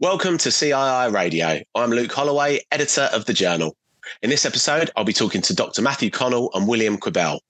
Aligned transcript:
Welcome 0.00 0.38
to 0.38 0.50
CII 0.50 1.12
Radio. 1.12 1.60
I'm 1.74 1.90
Luke 1.90 2.12
Holloway, 2.12 2.60
editor 2.70 3.08
of 3.12 3.24
the 3.24 3.32
Journal. 3.32 3.76
In 4.22 4.30
this 4.30 4.46
episode, 4.46 4.92
I'll 4.94 5.02
be 5.02 5.12
talking 5.12 5.42
to 5.42 5.52
Dr. 5.52 5.82
Matthew 5.82 6.08
Connell 6.08 6.52
and 6.54 6.68
William 6.68 6.98
Quibell. 6.98 7.40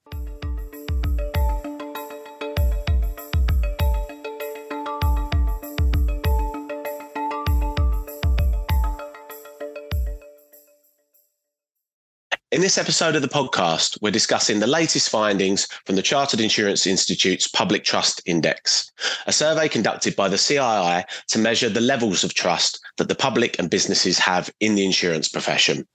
In 12.51 12.61
this 12.61 12.79
episode 12.79 13.15
of 13.15 13.21
the 13.21 13.27
podcast, 13.27 13.99
we're 14.01 14.09
discussing 14.09 14.59
the 14.59 14.65
latest 14.65 15.11
findings 15.11 15.67
from 15.85 15.95
the 15.95 16.01
Chartered 16.01 16.39
Insurance 16.39 16.87
Institute's 16.87 17.47
Public 17.47 17.83
Trust 17.83 18.23
Index, 18.25 18.91
a 19.27 19.31
survey 19.31 19.69
conducted 19.69 20.15
by 20.15 20.29
the 20.29 20.35
CII 20.35 21.03
to 21.27 21.37
measure 21.37 21.69
the 21.69 21.79
levels 21.79 22.23
of 22.23 22.33
trust 22.33 22.79
that 22.97 23.07
the 23.07 23.13
public 23.13 23.59
and 23.59 23.69
businesses 23.69 24.17
have 24.17 24.49
in 24.59 24.73
the 24.73 24.83
insurance 24.83 25.29
profession. 25.29 25.87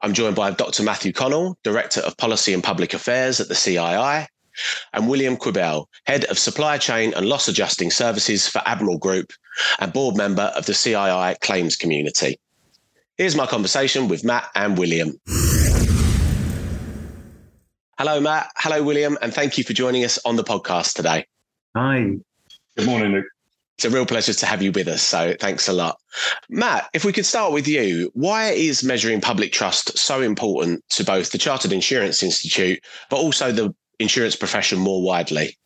I'm 0.00 0.12
joined 0.12 0.36
by 0.36 0.52
Dr. 0.52 0.84
Matthew 0.84 1.12
Connell, 1.12 1.58
Director 1.64 2.02
of 2.02 2.16
Policy 2.18 2.54
and 2.54 2.62
Public 2.62 2.94
Affairs 2.94 3.40
at 3.40 3.48
the 3.48 3.54
CII, 3.54 4.28
and 4.92 5.08
William 5.08 5.36
Quibell, 5.36 5.86
Head 6.06 6.24
of 6.26 6.38
Supply 6.38 6.78
Chain 6.78 7.12
and 7.14 7.26
Loss 7.26 7.48
Adjusting 7.48 7.90
Services 7.90 8.46
for 8.46 8.62
Admiral 8.64 8.98
Group 8.98 9.32
and 9.80 9.92
board 9.92 10.16
member 10.16 10.52
of 10.54 10.66
the 10.66 10.72
CII 10.72 11.40
Claims 11.40 11.74
Community. 11.74 12.38
Here's 13.16 13.34
my 13.34 13.46
conversation 13.46 14.06
with 14.06 14.22
Matt 14.22 14.48
and 14.54 14.78
William. 14.78 15.18
Hello, 17.98 18.20
Matt. 18.20 18.50
Hello, 18.56 18.82
William. 18.82 19.16
And 19.22 19.32
thank 19.32 19.56
you 19.56 19.64
for 19.64 19.72
joining 19.72 20.04
us 20.04 20.18
on 20.24 20.36
the 20.36 20.44
podcast 20.44 20.94
today. 20.94 21.26
Hi. 21.76 22.16
Good 22.76 22.86
morning, 22.86 23.12
Luke. 23.12 23.26
It's 23.78 23.84
a 23.84 23.90
real 23.90 24.06
pleasure 24.06 24.32
to 24.32 24.46
have 24.46 24.62
you 24.62 24.72
with 24.72 24.88
us. 24.88 25.02
So 25.02 25.34
thanks 25.38 25.68
a 25.68 25.72
lot. 25.72 25.98
Matt, 26.48 26.88
if 26.92 27.04
we 27.04 27.12
could 27.12 27.26
start 27.26 27.52
with 27.52 27.66
you, 27.68 28.10
why 28.14 28.50
is 28.50 28.84
measuring 28.84 29.20
public 29.20 29.52
trust 29.52 29.96
so 29.98 30.20
important 30.22 30.84
to 30.90 31.04
both 31.04 31.30
the 31.30 31.38
Chartered 31.38 31.72
Insurance 31.72 32.22
Institute, 32.22 32.80
but 33.10 33.16
also 33.16 33.52
the 33.52 33.74
insurance 33.98 34.36
profession 34.36 34.78
more 34.78 35.02
widely? 35.02 35.56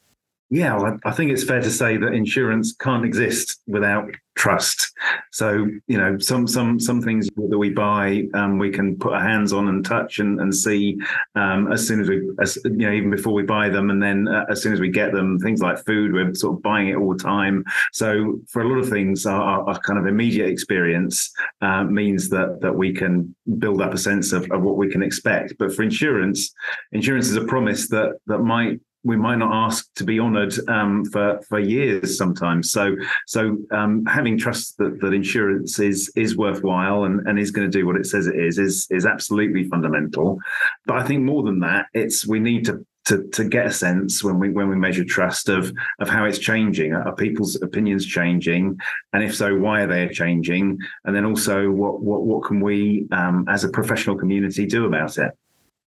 Yeah, 0.50 0.78
well, 0.78 0.98
I 1.04 1.10
think 1.10 1.30
it's 1.30 1.44
fair 1.44 1.60
to 1.60 1.70
say 1.70 1.98
that 1.98 2.14
insurance 2.14 2.74
can't 2.74 3.04
exist 3.04 3.60
without 3.66 4.08
trust. 4.34 4.92
So 5.30 5.66
you 5.88 5.98
know, 5.98 6.16
some 6.18 6.46
some 6.46 6.80
some 6.80 7.02
things 7.02 7.28
that 7.36 7.58
we 7.58 7.68
buy, 7.68 8.24
um, 8.32 8.58
we 8.58 8.70
can 8.70 8.96
put 8.96 9.12
our 9.12 9.20
hands 9.20 9.52
on 9.52 9.68
and 9.68 9.84
touch 9.84 10.20
and, 10.20 10.40
and 10.40 10.54
see 10.54 10.98
um, 11.34 11.70
as 11.70 11.86
soon 11.86 12.00
as 12.00 12.08
we, 12.08 12.30
as, 12.40 12.56
you 12.64 12.70
know, 12.70 12.92
even 12.92 13.10
before 13.10 13.34
we 13.34 13.42
buy 13.42 13.68
them, 13.68 13.90
and 13.90 14.02
then 14.02 14.26
uh, 14.26 14.46
as 14.48 14.62
soon 14.62 14.72
as 14.72 14.80
we 14.80 14.88
get 14.88 15.12
them, 15.12 15.38
things 15.38 15.60
like 15.60 15.84
food, 15.84 16.14
we're 16.14 16.32
sort 16.34 16.56
of 16.56 16.62
buying 16.62 16.88
it 16.88 16.96
all 16.96 17.12
the 17.12 17.22
time. 17.22 17.62
So 17.92 18.40
for 18.48 18.62
a 18.62 18.68
lot 18.68 18.78
of 18.78 18.88
things, 18.88 19.26
our, 19.26 19.68
our 19.68 19.78
kind 19.80 19.98
of 19.98 20.06
immediate 20.06 20.48
experience 20.48 21.30
uh, 21.60 21.84
means 21.84 22.30
that 22.30 22.60
that 22.62 22.74
we 22.74 22.94
can 22.94 23.34
build 23.58 23.82
up 23.82 23.92
a 23.92 23.98
sense 23.98 24.32
of, 24.32 24.50
of 24.50 24.62
what 24.62 24.78
we 24.78 24.88
can 24.88 25.02
expect. 25.02 25.58
But 25.58 25.74
for 25.74 25.82
insurance, 25.82 26.54
insurance 26.92 27.28
is 27.28 27.36
a 27.36 27.44
promise 27.44 27.88
that 27.88 28.14
that 28.28 28.38
might 28.38 28.80
we 29.04 29.16
might 29.16 29.36
not 29.36 29.52
ask 29.52 29.92
to 29.94 30.04
be 30.04 30.18
honoured 30.18 30.54
um, 30.68 31.04
for 31.06 31.40
for 31.48 31.58
years 31.58 32.18
sometimes. 32.18 32.70
So 32.70 32.96
so 33.26 33.56
um, 33.70 34.04
having 34.06 34.38
trust 34.38 34.76
that, 34.78 35.00
that 35.00 35.12
insurance 35.12 35.78
is 35.78 36.12
is 36.16 36.36
worthwhile 36.36 37.04
and, 37.04 37.26
and 37.26 37.38
is 37.38 37.50
going 37.50 37.70
to 37.70 37.78
do 37.78 37.86
what 37.86 37.96
it 37.96 38.06
says 38.06 38.26
it 38.26 38.36
is 38.36 38.58
is 38.58 38.86
is 38.90 39.06
absolutely 39.06 39.64
fundamental. 39.64 40.38
But 40.86 40.98
I 40.98 41.04
think 41.04 41.22
more 41.22 41.42
than 41.42 41.60
that, 41.60 41.86
it's 41.94 42.26
we 42.26 42.40
need 42.40 42.64
to 42.66 42.84
to, 43.06 43.26
to 43.28 43.44
get 43.44 43.66
a 43.66 43.72
sense 43.72 44.22
when 44.22 44.38
we 44.38 44.50
when 44.50 44.68
we 44.68 44.76
measure 44.76 45.04
trust 45.04 45.48
of 45.48 45.72
of 45.98 46.08
how 46.08 46.26
it's 46.26 46.38
changing. 46.38 46.92
Are 46.92 47.14
people's 47.14 47.60
opinions 47.62 48.04
changing, 48.04 48.78
and 49.12 49.22
if 49.22 49.34
so, 49.34 49.56
why 49.56 49.82
are 49.82 49.86
they 49.86 50.08
changing? 50.08 50.78
And 51.04 51.16
then 51.16 51.24
also, 51.24 51.70
what 51.70 52.02
what 52.02 52.22
what 52.22 52.44
can 52.44 52.60
we 52.60 53.06
um, 53.10 53.46
as 53.48 53.64
a 53.64 53.70
professional 53.70 54.16
community 54.16 54.66
do 54.66 54.84
about 54.84 55.16
it? 55.16 55.32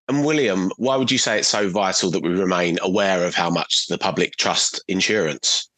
And 0.10 0.26
William, 0.26 0.72
why 0.78 0.96
would 0.96 1.12
you 1.12 1.20
say 1.20 1.38
it's 1.38 1.48
so 1.48 1.70
vital 1.70 2.10
that 2.10 2.24
we 2.24 2.30
remain 2.30 2.80
aware 2.82 3.24
of 3.24 3.36
how 3.36 3.52
much 3.52 3.86
the 3.88 3.98
public 4.00 4.38
trust 4.38 4.84
insurance? 4.88 5.70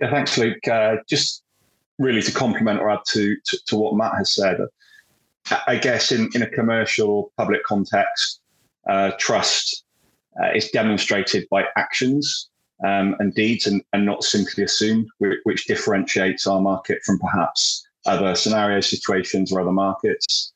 Yeah, 0.00 0.10
thanks, 0.10 0.36
Luke. 0.36 0.66
Uh, 0.66 0.96
just 1.08 1.44
really 2.00 2.20
to 2.22 2.32
complement 2.32 2.80
or 2.80 2.90
add 2.90 2.98
to, 3.10 3.36
to, 3.46 3.58
to 3.68 3.76
what 3.76 3.94
Matt 3.94 4.14
has 4.16 4.34
said, 4.34 4.58
I 5.68 5.76
guess 5.76 6.10
in, 6.10 6.28
in 6.34 6.42
a 6.42 6.50
commercial 6.50 7.32
public 7.36 7.62
context, 7.62 8.40
uh, 8.88 9.12
trust 9.20 9.84
uh, 10.42 10.50
is 10.56 10.70
demonstrated 10.70 11.46
by 11.48 11.64
actions 11.76 12.48
um, 12.84 13.14
and 13.20 13.32
deeds 13.32 13.68
and, 13.68 13.80
and 13.92 14.04
not 14.04 14.24
simply 14.24 14.64
assumed, 14.64 15.06
which, 15.18 15.38
which 15.44 15.66
differentiates 15.66 16.48
our 16.48 16.60
market 16.60 16.98
from 17.04 17.20
perhaps 17.20 17.86
other 18.06 18.34
scenario 18.34 18.80
situations 18.80 19.52
or 19.52 19.60
other 19.60 19.72
markets. 19.72 20.52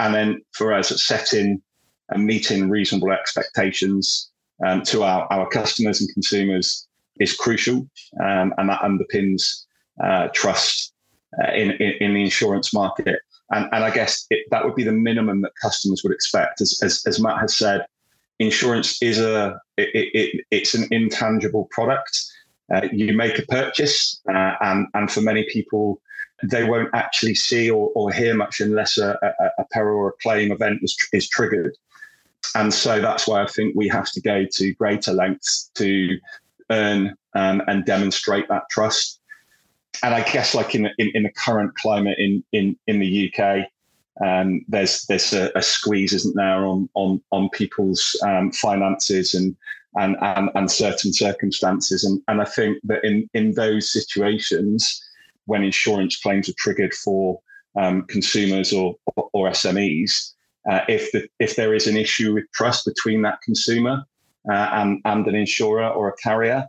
And 0.00 0.12
then 0.12 0.42
for 0.52 0.72
us, 0.72 0.88
setting 1.00 1.62
and 2.10 2.24
meeting 2.24 2.68
reasonable 2.68 3.10
expectations 3.10 4.30
um, 4.64 4.82
to 4.82 5.02
our, 5.02 5.26
our 5.30 5.48
customers 5.48 6.00
and 6.00 6.12
consumers 6.12 6.86
is 7.20 7.34
crucial. 7.34 7.88
Um, 8.22 8.54
and 8.58 8.68
that 8.68 8.80
underpins 8.80 9.64
uh, 10.02 10.28
trust 10.34 10.92
uh, 11.42 11.52
in, 11.52 11.72
in, 11.72 11.92
in, 12.00 12.14
the 12.14 12.22
insurance 12.22 12.72
market. 12.72 13.20
And, 13.50 13.68
and 13.72 13.84
I 13.84 13.90
guess 13.90 14.26
it, 14.30 14.46
that 14.50 14.64
would 14.64 14.74
be 14.74 14.84
the 14.84 14.92
minimum 14.92 15.42
that 15.42 15.52
customers 15.60 16.02
would 16.02 16.12
expect. 16.12 16.60
As, 16.60 16.78
as, 16.82 17.02
as 17.06 17.20
Matt 17.20 17.40
has 17.40 17.56
said, 17.56 17.86
insurance 18.38 19.00
is 19.02 19.18
a 19.18 19.58
it, 19.76 19.88
it, 19.94 20.44
it's 20.50 20.74
an 20.74 20.86
intangible 20.90 21.68
product. 21.70 22.18
Uh, 22.74 22.82
you 22.92 23.12
make 23.12 23.38
a 23.38 23.46
purchase, 23.46 24.20
uh, 24.28 24.54
and 24.60 24.88
and 24.94 25.10
for 25.10 25.20
many 25.20 25.46
people, 25.52 26.00
they 26.42 26.64
won't 26.64 26.90
actually 26.94 27.34
see 27.34 27.70
or, 27.70 27.90
or 27.94 28.12
hear 28.12 28.34
much 28.34 28.60
unless 28.60 28.98
a, 28.98 29.16
a, 29.22 29.62
a 29.62 29.64
peril 29.70 29.96
or 29.96 30.08
a 30.08 30.22
claim 30.22 30.50
event 30.50 30.80
is, 30.82 30.96
is 31.12 31.28
triggered. 31.28 31.76
And 32.54 32.72
so 32.72 33.00
that's 33.00 33.26
why 33.26 33.42
I 33.42 33.46
think 33.46 33.74
we 33.74 33.88
have 33.88 34.10
to 34.12 34.20
go 34.20 34.44
to 34.44 34.74
greater 34.74 35.12
lengths 35.12 35.70
to 35.74 36.18
earn 36.70 37.14
um, 37.34 37.62
and 37.66 37.84
demonstrate 37.84 38.48
that 38.48 38.64
trust. 38.70 39.20
And 40.02 40.14
I 40.14 40.22
guess, 40.30 40.54
like 40.54 40.74
in, 40.74 40.86
in, 40.98 41.10
in 41.14 41.22
the 41.22 41.32
current 41.32 41.74
climate 41.76 42.18
in, 42.18 42.44
in, 42.52 42.76
in 42.86 43.00
the 43.00 43.32
UK, 43.32 43.68
um, 44.24 44.64
there's 44.68 45.04
there's 45.06 45.32
a, 45.32 45.50
a, 45.54 45.62
squeeze, 45.62 46.12
isn't 46.14 46.36
there, 46.36 46.64
on 46.64 46.88
on 46.94 47.20
on 47.32 47.50
people's 47.50 48.18
um, 48.26 48.50
finances 48.50 49.34
and, 49.34 49.54
and 49.96 50.16
and 50.22 50.48
and 50.54 50.70
certain 50.70 51.12
circumstances, 51.12 52.02
and 52.02 52.22
and 52.28 52.40
I 52.40 52.46
think 52.46 52.78
that 52.84 53.04
in 53.04 53.28
in 53.34 53.52
those 53.52 53.92
situations, 53.92 55.02
when 55.44 55.62
insurance 55.62 56.16
claims 56.18 56.48
are 56.48 56.54
triggered 56.56 56.94
for 56.94 57.40
um, 57.76 58.04
consumers 58.04 58.72
or, 58.72 58.96
or, 59.16 59.28
or 59.32 59.50
SMEs, 59.50 60.32
uh, 60.70 60.80
if 60.88 61.12
the, 61.12 61.28
if 61.38 61.56
there 61.56 61.74
is 61.74 61.86
an 61.86 61.96
issue 61.96 62.34
with 62.34 62.44
trust 62.52 62.84
between 62.84 63.22
that 63.22 63.40
consumer 63.42 64.04
uh, 64.50 64.68
and 64.72 65.00
and 65.04 65.26
an 65.26 65.34
insurer 65.34 65.88
or 65.88 66.08
a 66.08 66.16
carrier, 66.16 66.66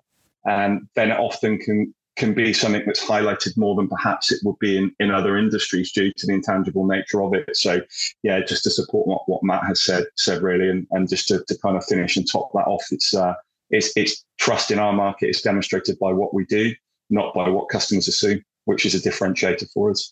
um, 0.47 0.89
then 0.95 1.11
it 1.11 1.19
often 1.19 1.57
can 1.57 1.93
can 2.17 2.33
be 2.33 2.51
something 2.51 2.81
that's 2.85 3.05
highlighted 3.05 3.55
more 3.57 3.75
than 3.75 3.87
perhaps 3.87 4.31
it 4.31 4.39
would 4.43 4.57
be 4.59 4.75
in, 4.75 4.91
in 4.99 5.11
other 5.11 5.37
industries 5.37 5.91
due 5.91 6.11
to 6.17 6.25
the 6.25 6.33
intangible 6.33 6.85
nature 6.85 7.21
of 7.21 7.33
it. 7.33 7.55
So, 7.55 7.79
yeah, 8.23 8.43
just 8.43 8.63
to 8.63 8.71
support 8.71 9.07
what, 9.07 9.21
what 9.29 9.43
Matt 9.43 9.63
has 9.65 9.83
said, 9.83 10.05
said 10.15 10.41
really, 10.41 10.67
and, 10.67 10.87
and 10.89 11.07
just 11.07 11.27
to, 11.27 11.43
to 11.47 11.57
kind 11.59 11.77
of 11.77 11.85
finish 11.85 12.17
and 12.17 12.29
top 12.29 12.51
that 12.53 12.65
off, 12.65 12.83
it's, 12.89 13.13
uh, 13.13 13.35
it's, 13.69 13.95
it's 13.95 14.25
trust 14.39 14.71
in 14.71 14.79
our 14.79 14.93
market 14.93 15.29
is 15.29 15.41
demonstrated 15.41 15.99
by 15.99 16.11
what 16.11 16.33
we 16.33 16.43
do, 16.45 16.73
not 17.11 17.35
by 17.35 17.49
what 17.49 17.69
customers 17.69 18.07
assume, 18.07 18.43
which 18.65 18.85
is 18.85 18.95
a 18.95 19.09
differentiator 19.09 19.71
for 19.71 19.91
us. 19.91 20.11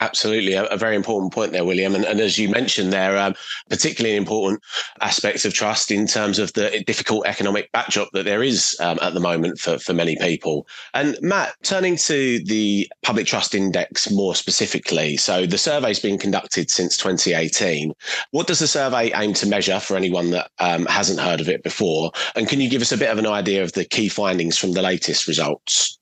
Absolutely, 0.00 0.52
a, 0.52 0.64
a, 0.66 0.76
very 0.76 0.94
important 0.94 1.32
point 1.32 1.52
there, 1.52 1.64
William. 1.64 1.94
And, 1.94 2.04
and 2.04 2.20
as 2.20 2.38
you 2.38 2.50
mentioned, 2.50 2.92
there 2.92 3.16
um, 3.16 3.34
particularly 3.70 4.14
important 4.14 4.60
aspects 5.00 5.46
of 5.46 5.54
trust 5.54 5.90
in 5.90 6.06
terms 6.06 6.38
of 6.38 6.52
the 6.52 6.84
difficult 6.86 7.26
economic 7.26 7.72
backdrop 7.72 8.10
that 8.12 8.26
there 8.26 8.42
is 8.42 8.76
um, 8.80 8.98
at 9.00 9.14
the 9.14 9.20
moment 9.20 9.58
for, 9.58 9.78
for 9.78 9.94
many 9.94 10.14
people. 10.16 10.66
And 10.92 11.16
Matt, 11.22 11.54
turning 11.62 11.96
to 11.96 12.44
the 12.44 12.86
Public 13.02 13.26
Trust 13.26 13.54
Index 13.54 14.10
more 14.10 14.34
specifically, 14.34 15.16
so 15.16 15.46
the 15.46 15.56
survey's 15.56 16.00
been 16.00 16.18
conducted 16.18 16.70
since 16.70 16.98
2018. 16.98 17.94
What 18.32 18.48
does 18.48 18.58
the 18.58 18.68
survey 18.68 19.12
aim 19.14 19.32
to 19.34 19.46
measure 19.46 19.80
for 19.80 19.96
anyone 19.96 20.30
that 20.32 20.50
um, 20.58 20.84
hasn't 20.86 21.20
heard 21.20 21.40
of 21.40 21.48
it 21.48 21.62
before? 21.62 22.12
And 22.34 22.46
can 22.46 22.60
you 22.60 22.68
give 22.68 22.82
us 22.82 22.92
a 22.92 22.98
bit 22.98 23.10
of 23.10 23.16
an 23.16 23.26
idea 23.26 23.62
of 23.62 23.72
the 23.72 23.86
key 23.86 24.10
findings 24.10 24.58
from 24.58 24.72
the 24.72 24.82
latest 24.82 25.26
results? 25.26 25.98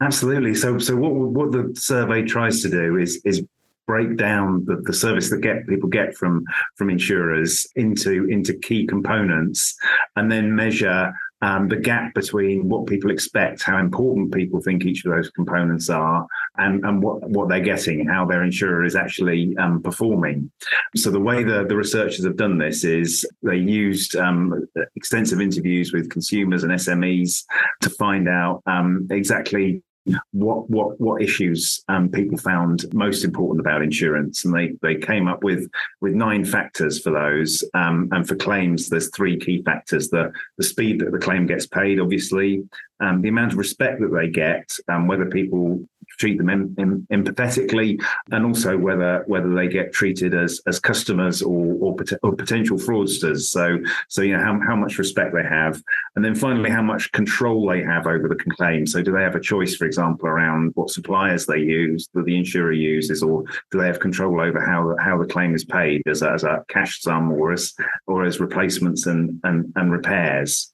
Absolutely. 0.00 0.54
So, 0.54 0.78
so 0.78 0.96
what 0.96 1.12
what 1.12 1.52
the 1.52 1.72
survey 1.74 2.22
tries 2.22 2.62
to 2.62 2.70
do 2.70 2.96
is 2.98 3.20
is 3.24 3.44
break 3.86 4.16
down 4.16 4.64
the, 4.66 4.76
the 4.84 4.92
service 4.92 5.30
that 5.30 5.40
get 5.40 5.66
people 5.66 5.88
get 5.88 6.14
from 6.14 6.44
from 6.76 6.90
insurers 6.90 7.66
into 7.74 8.26
into 8.26 8.54
key 8.54 8.86
components, 8.86 9.76
and 10.14 10.30
then 10.30 10.54
measure 10.54 11.12
um, 11.40 11.68
the 11.68 11.76
gap 11.76 12.14
between 12.14 12.68
what 12.68 12.86
people 12.86 13.10
expect, 13.10 13.62
how 13.62 13.78
important 13.78 14.32
people 14.32 14.60
think 14.60 14.84
each 14.84 15.04
of 15.04 15.12
those 15.12 15.30
components 15.30 15.88
are, 15.88 16.26
and, 16.56 16.84
and 16.84 17.02
what, 17.02 17.22
what 17.30 17.48
they're 17.48 17.60
getting, 17.60 18.06
how 18.06 18.26
their 18.26 18.42
insurer 18.42 18.84
is 18.84 18.96
actually 18.96 19.56
um, 19.56 19.80
performing. 19.80 20.50
So 20.96 21.10
the 21.10 21.20
way 21.20 21.44
the, 21.44 21.64
the 21.64 21.76
researchers 21.76 22.24
have 22.24 22.36
done 22.36 22.58
this 22.58 22.82
is 22.82 23.24
they 23.42 23.56
used 23.56 24.16
um, 24.16 24.66
extensive 24.96 25.40
interviews 25.40 25.92
with 25.92 26.10
consumers 26.10 26.64
and 26.64 26.72
SMEs 26.72 27.44
to 27.82 27.90
find 27.90 28.28
out 28.28 28.62
um, 28.66 29.06
exactly 29.10 29.82
what 30.32 30.68
what 30.70 31.00
what 31.00 31.22
issues 31.22 31.82
um, 31.88 32.08
people 32.08 32.38
found 32.38 32.92
most 32.94 33.24
important 33.24 33.60
about 33.60 33.82
insurance, 33.82 34.44
and 34.44 34.54
they 34.54 34.74
they 34.82 34.96
came 34.96 35.28
up 35.28 35.42
with 35.42 35.68
with 36.00 36.14
nine 36.14 36.44
factors 36.44 37.00
for 37.00 37.10
those. 37.10 37.64
Um, 37.74 38.08
and 38.12 38.26
for 38.26 38.36
claims, 38.36 38.88
there's 38.88 39.10
three 39.10 39.38
key 39.38 39.62
factors: 39.62 40.08
the 40.08 40.32
the 40.56 40.64
speed 40.64 41.00
that 41.00 41.12
the 41.12 41.18
claim 41.18 41.46
gets 41.46 41.66
paid, 41.66 42.00
obviously, 42.00 42.64
um, 43.00 43.22
the 43.22 43.28
amount 43.28 43.52
of 43.52 43.58
respect 43.58 44.00
that 44.00 44.12
they 44.12 44.28
get, 44.28 44.70
um, 44.88 45.06
whether 45.06 45.26
people 45.26 45.80
treat 46.18 46.38
them 46.38 46.50
em, 46.50 46.74
em, 46.78 47.06
empathetically, 47.12 48.02
and 48.30 48.44
also 48.44 48.76
whether 48.76 49.24
whether 49.26 49.54
they 49.54 49.68
get 49.68 49.92
treated 49.92 50.34
as 50.34 50.60
as 50.66 50.78
customers 50.80 51.42
or 51.42 51.76
or, 51.80 51.96
pot- 51.96 52.18
or, 52.22 52.34
potential 52.34 52.76
fraudsters. 52.76 53.42
So 53.42 53.78
so 54.08 54.22
you 54.22 54.36
know 54.36 54.42
how, 54.42 54.60
how 54.66 54.76
much 54.76 54.98
respect 54.98 55.34
they 55.34 55.42
have, 55.42 55.82
and 56.16 56.24
then 56.24 56.34
finally 56.34 56.70
how 56.70 56.82
much 56.82 57.10
control 57.12 57.68
they 57.68 57.82
have 57.82 58.06
over 58.06 58.28
the 58.28 58.36
claim. 58.56 58.86
So 58.86 59.02
do 59.02 59.12
they 59.12 59.22
have 59.22 59.34
a 59.34 59.40
choice, 59.40 59.76
for 59.76 59.86
example, 59.86 60.28
around 60.28 60.72
what 60.74 60.90
suppliers 60.90 61.46
they 61.46 61.58
use 61.58 62.08
that 62.14 62.24
the 62.24 62.36
insurer 62.36 62.72
uses, 62.72 63.22
or 63.22 63.44
do 63.70 63.78
they 63.78 63.86
have 63.86 64.00
control 64.00 64.40
over 64.40 64.60
how 64.60 64.96
how 64.98 65.18
the 65.18 65.26
claim 65.26 65.54
is 65.54 65.64
paid 65.64 66.02
as 66.06 66.22
a, 66.22 66.30
as 66.32 66.44
a 66.44 66.64
cash 66.68 67.00
sum 67.00 67.32
or 67.32 67.52
as 67.52 67.74
or 68.06 68.24
as 68.24 68.40
replacements 68.40 69.06
and 69.06 69.40
and, 69.44 69.72
and 69.76 69.92
repairs? 69.92 70.72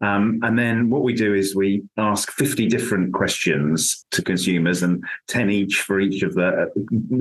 Um, 0.00 0.40
and 0.42 0.58
then 0.58 0.90
what 0.90 1.02
we 1.02 1.14
do 1.14 1.34
is 1.34 1.56
we 1.56 1.82
ask 1.96 2.30
50 2.30 2.66
different 2.66 3.14
questions 3.14 4.04
to 4.10 4.22
consumers 4.22 4.82
and 4.82 5.02
10 5.28 5.50
each 5.50 5.80
for 5.80 6.00
each 6.00 6.22
of 6.22 6.34
the, 6.34 6.70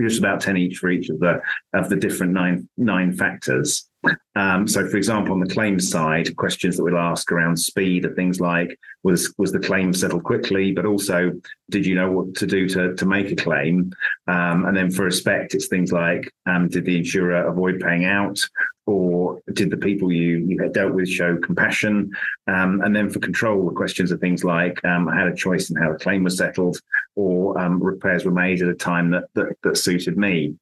just 0.01 0.19
about 0.19 0.41
10 0.41 0.57
each 0.57 0.77
for 0.77 0.89
each 0.89 1.09
of 1.09 1.19
the, 1.19 1.41
of 1.73 1.89
the 1.89 1.95
different 1.95 2.33
nine, 2.33 2.67
nine 2.77 3.13
factors. 3.13 3.89
Um, 4.35 4.67
so, 4.67 4.87
for 4.87 4.97
example, 4.97 5.33
on 5.33 5.39
the 5.39 5.53
claims 5.53 5.89
side, 5.89 6.35
questions 6.35 6.75
that 6.75 6.83
we'll 6.83 6.97
ask 6.97 7.31
around 7.31 7.57
speed 7.57 8.05
are 8.05 8.13
things 8.13 8.39
like 8.39 8.77
was 9.03 9.33
was 9.37 9.51
the 9.51 9.59
claim 9.59 9.93
settled 9.93 10.23
quickly, 10.23 10.71
but 10.71 10.85
also 10.85 11.31
did 11.69 11.85
you 11.85 11.95
know 11.95 12.11
what 12.11 12.35
to 12.35 12.45
do 12.45 12.67
to 12.69 12.95
to 12.95 13.05
make 13.05 13.31
a 13.31 13.35
claim? 13.35 13.93
Um, 14.27 14.65
and 14.65 14.75
then 14.75 14.91
for 14.91 15.05
respect, 15.05 15.53
it's 15.53 15.67
things 15.67 15.91
like 15.91 16.33
um, 16.45 16.67
did 16.67 16.85
the 16.85 16.97
insurer 16.97 17.45
avoid 17.47 17.79
paying 17.79 18.05
out, 18.05 18.39
or 18.85 19.41
did 19.53 19.69
the 19.69 19.77
people 19.77 20.11
you 20.11 20.39
you 20.39 20.69
dealt 20.69 20.93
with 20.93 21.07
show 21.07 21.37
compassion? 21.37 22.11
Um, 22.47 22.81
and 22.81 22.95
then 22.95 23.09
for 23.09 23.19
control, 23.19 23.65
the 23.65 23.75
questions 23.75 24.11
are 24.11 24.17
things 24.17 24.43
like 24.43 24.83
um, 24.83 25.07
I 25.07 25.17
had 25.17 25.27
a 25.27 25.35
choice 25.35 25.69
in 25.69 25.77
how 25.77 25.93
the 25.93 25.99
claim 25.99 26.23
was 26.23 26.37
settled, 26.37 26.79
or 27.15 27.57
um, 27.57 27.81
repairs 27.81 28.25
were 28.25 28.31
made 28.31 28.61
at 28.61 28.67
a 28.67 28.75
time 28.75 29.11
that, 29.11 29.25
that 29.35 29.55
that 29.63 29.77
suited 29.77 30.17
me. 30.17 30.55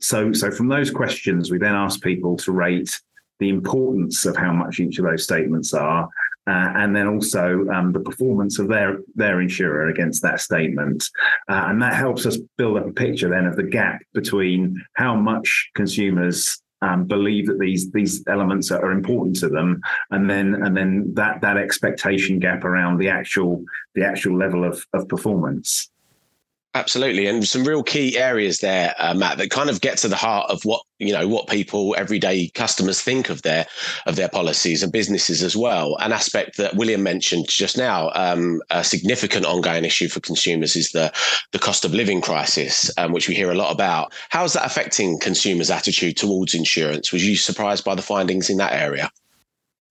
So, 0.00 0.32
so 0.32 0.50
from 0.50 0.68
those 0.68 0.90
questions, 0.90 1.50
we 1.50 1.58
then 1.58 1.74
ask 1.74 2.02
people 2.02 2.36
to 2.38 2.52
rate 2.52 2.89
the 3.40 3.48
importance 3.48 4.24
of 4.26 4.36
how 4.36 4.52
much 4.52 4.78
each 4.78 4.98
of 4.98 5.04
those 5.04 5.24
statements 5.24 5.74
are, 5.74 6.08
uh, 6.46 6.72
and 6.76 6.94
then 6.94 7.06
also 7.06 7.66
um, 7.68 7.92
the 7.92 8.00
performance 8.00 8.58
of 8.58 8.68
their 8.68 8.98
their 9.14 9.40
insurer 9.40 9.88
against 9.88 10.22
that 10.22 10.40
statement, 10.40 11.08
uh, 11.48 11.64
and 11.68 11.82
that 11.82 11.94
helps 11.94 12.26
us 12.26 12.38
build 12.56 12.76
up 12.76 12.86
a 12.86 12.92
picture 12.92 13.28
then 13.28 13.46
of 13.46 13.56
the 13.56 13.62
gap 13.62 14.00
between 14.14 14.82
how 14.94 15.14
much 15.14 15.70
consumers 15.74 16.60
um, 16.82 17.04
believe 17.04 17.46
that 17.46 17.58
these 17.58 17.90
these 17.92 18.24
elements 18.26 18.70
are, 18.70 18.90
important 18.90 19.36
to 19.36 19.48
them, 19.48 19.80
and 20.10 20.28
then 20.30 20.54
and 20.62 20.76
then 20.76 21.12
that 21.14 21.40
that 21.42 21.56
expectation 21.56 22.38
gap 22.38 22.64
around 22.64 22.98
the 22.98 23.08
actual 23.08 23.64
the 23.94 24.04
actual 24.04 24.36
level 24.36 24.64
of 24.64 24.84
of 24.94 25.08
performance. 25.08 25.90
Absolutely, 26.72 27.26
and 27.26 27.44
some 27.44 27.64
real 27.64 27.82
key 27.82 28.16
areas 28.16 28.58
there, 28.58 28.94
uh, 28.98 29.12
Matt, 29.12 29.38
that 29.38 29.50
kind 29.50 29.68
of 29.68 29.80
get 29.80 29.98
to 29.98 30.08
the 30.08 30.14
heart 30.14 30.48
of 30.50 30.62
what 30.62 30.80
you 31.00 31.12
know 31.12 31.26
what 31.26 31.48
people, 31.48 31.96
everyday 31.98 32.48
customers, 32.50 33.00
think 33.00 33.28
of 33.28 33.42
their 33.42 33.66
of 34.06 34.14
their 34.14 34.28
policies 34.28 34.80
and 34.80 34.92
businesses 34.92 35.42
as 35.42 35.56
well. 35.56 35.96
An 35.98 36.12
aspect 36.12 36.58
that 36.58 36.76
William 36.76 37.02
mentioned 37.02 37.48
just 37.48 37.76
now, 37.76 38.12
um, 38.14 38.62
a 38.70 38.84
significant 38.84 39.46
ongoing 39.46 39.84
issue 39.84 40.08
for 40.08 40.20
consumers 40.20 40.76
is 40.76 40.90
the 40.90 41.12
the 41.50 41.58
cost 41.58 41.84
of 41.84 41.92
living 41.92 42.20
crisis, 42.20 42.88
um, 42.98 43.10
which 43.10 43.28
we 43.28 43.34
hear 43.34 43.50
a 43.50 43.56
lot 43.56 43.72
about. 43.72 44.12
How 44.28 44.44
is 44.44 44.52
that 44.52 44.64
affecting 44.64 45.18
consumers' 45.18 45.72
attitude 45.72 46.16
towards 46.16 46.54
insurance? 46.54 47.10
Was 47.12 47.26
you 47.26 47.34
surprised 47.34 47.84
by 47.84 47.96
the 47.96 48.02
findings 48.02 48.48
in 48.48 48.58
that 48.58 48.74
area? 48.74 49.10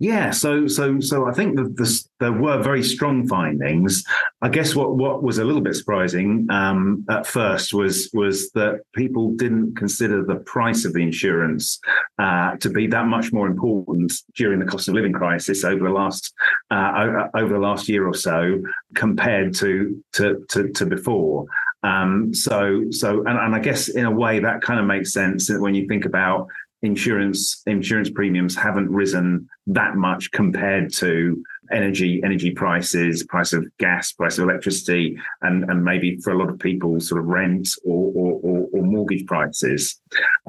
Yeah, 0.01 0.31
so 0.31 0.65
so 0.65 1.01
so 1.01 1.27
I 1.27 1.33
think 1.33 1.57
that 1.57 1.75
the, 1.75 2.07
there 2.21 2.31
were 2.31 2.63
very 2.63 2.83
strong 2.83 3.27
findings. 3.27 4.05
I 4.41 4.47
guess 4.47 4.73
what 4.73 4.95
what 4.95 5.23
was 5.23 5.39
a 5.39 5.43
little 5.43 5.59
bit 5.59 5.75
surprising 5.75 6.47
um, 6.49 7.05
at 7.09 7.27
first 7.27 7.73
was 7.73 8.09
was 8.13 8.49
that 8.51 8.79
people 8.95 9.33
didn't 9.33 9.75
consider 9.75 10.23
the 10.23 10.37
price 10.37 10.85
of 10.85 10.93
the 10.93 11.03
insurance 11.03 11.81
uh, 12.17 12.55
to 12.57 12.69
be 12.69 12.87
that 12.87 13.07
much 13.07 13.33
more 13.33 13.45
important 13.45 14.13
during 14.35 14.59
the 14.59 14.65
cost 14.65 14.87
of 14.87 14.93
living 14.93 15.11
crisis 15.11 15.65
over 15.65 15.83
the 15.83 15.93
last 15.93 16.33
uh, 16.71 17.27
over 17.35 17.53
the 17.53 17.59
last 17.59 17.89
year 17.89 18.07
or 18.07 18.13
so 18.13 18.63
compared 18.95 19.53
to 19.55 20.01
to 20.13 20.45
to, 20.47 20.69
to 20.69 20.85
before. 20.85 21.45
Um, 21.83 22.33
so 22.33 22.85
so 22.91 23.19
and, 23.25 23.37
and 23.37 23.53
I 23.53 23.59
guess 23.59 23.89
in 23.89 24.05
a 24.05 24.11
way 24.11 24.39
that 24.39 24.61
kind 24.61 24.79
of 24.79 24.85
makes 24.85 25.11
sense 25.11 25.49
when 25.49 25.75
you 25.75 25.89
think 25.89 26.05
about 26.05 26.47
insurance 26.81 27.61
insurance 27.65 28.09
premiums 28.09 28.55
haven't 28.55 28.89
risen 28.89 29.47
that 29.67 29.95
much 29.95 30.31
compared 30.31 30.91
to 30.93 31.43
energy 31.71 32.21
energy 32.23 32.51
prices 32.51 33.23
price 33.23 33.53
of 33.53 33.65
gas 33.77 34.11
price 34.13 34.37
of 34.37 34.45
electricity 34.45 35.17
and 35.41 35.69
and 35.69 35.83
maybe 35.83 36.17
for 36.17 36.31
a 36.31 36.37
lot 36.37 36.49
of 36.49 36.57
people 36.57 36.99
sort 36.99 37.19
of 37.19 37.27
rent 37.27 37.69
or 37.85 38.11
or, 38.15 38.39
or, 38.41 38.67
or 38.73 38.81
mortgage 38.83 39.25
prices. 39.25 39.99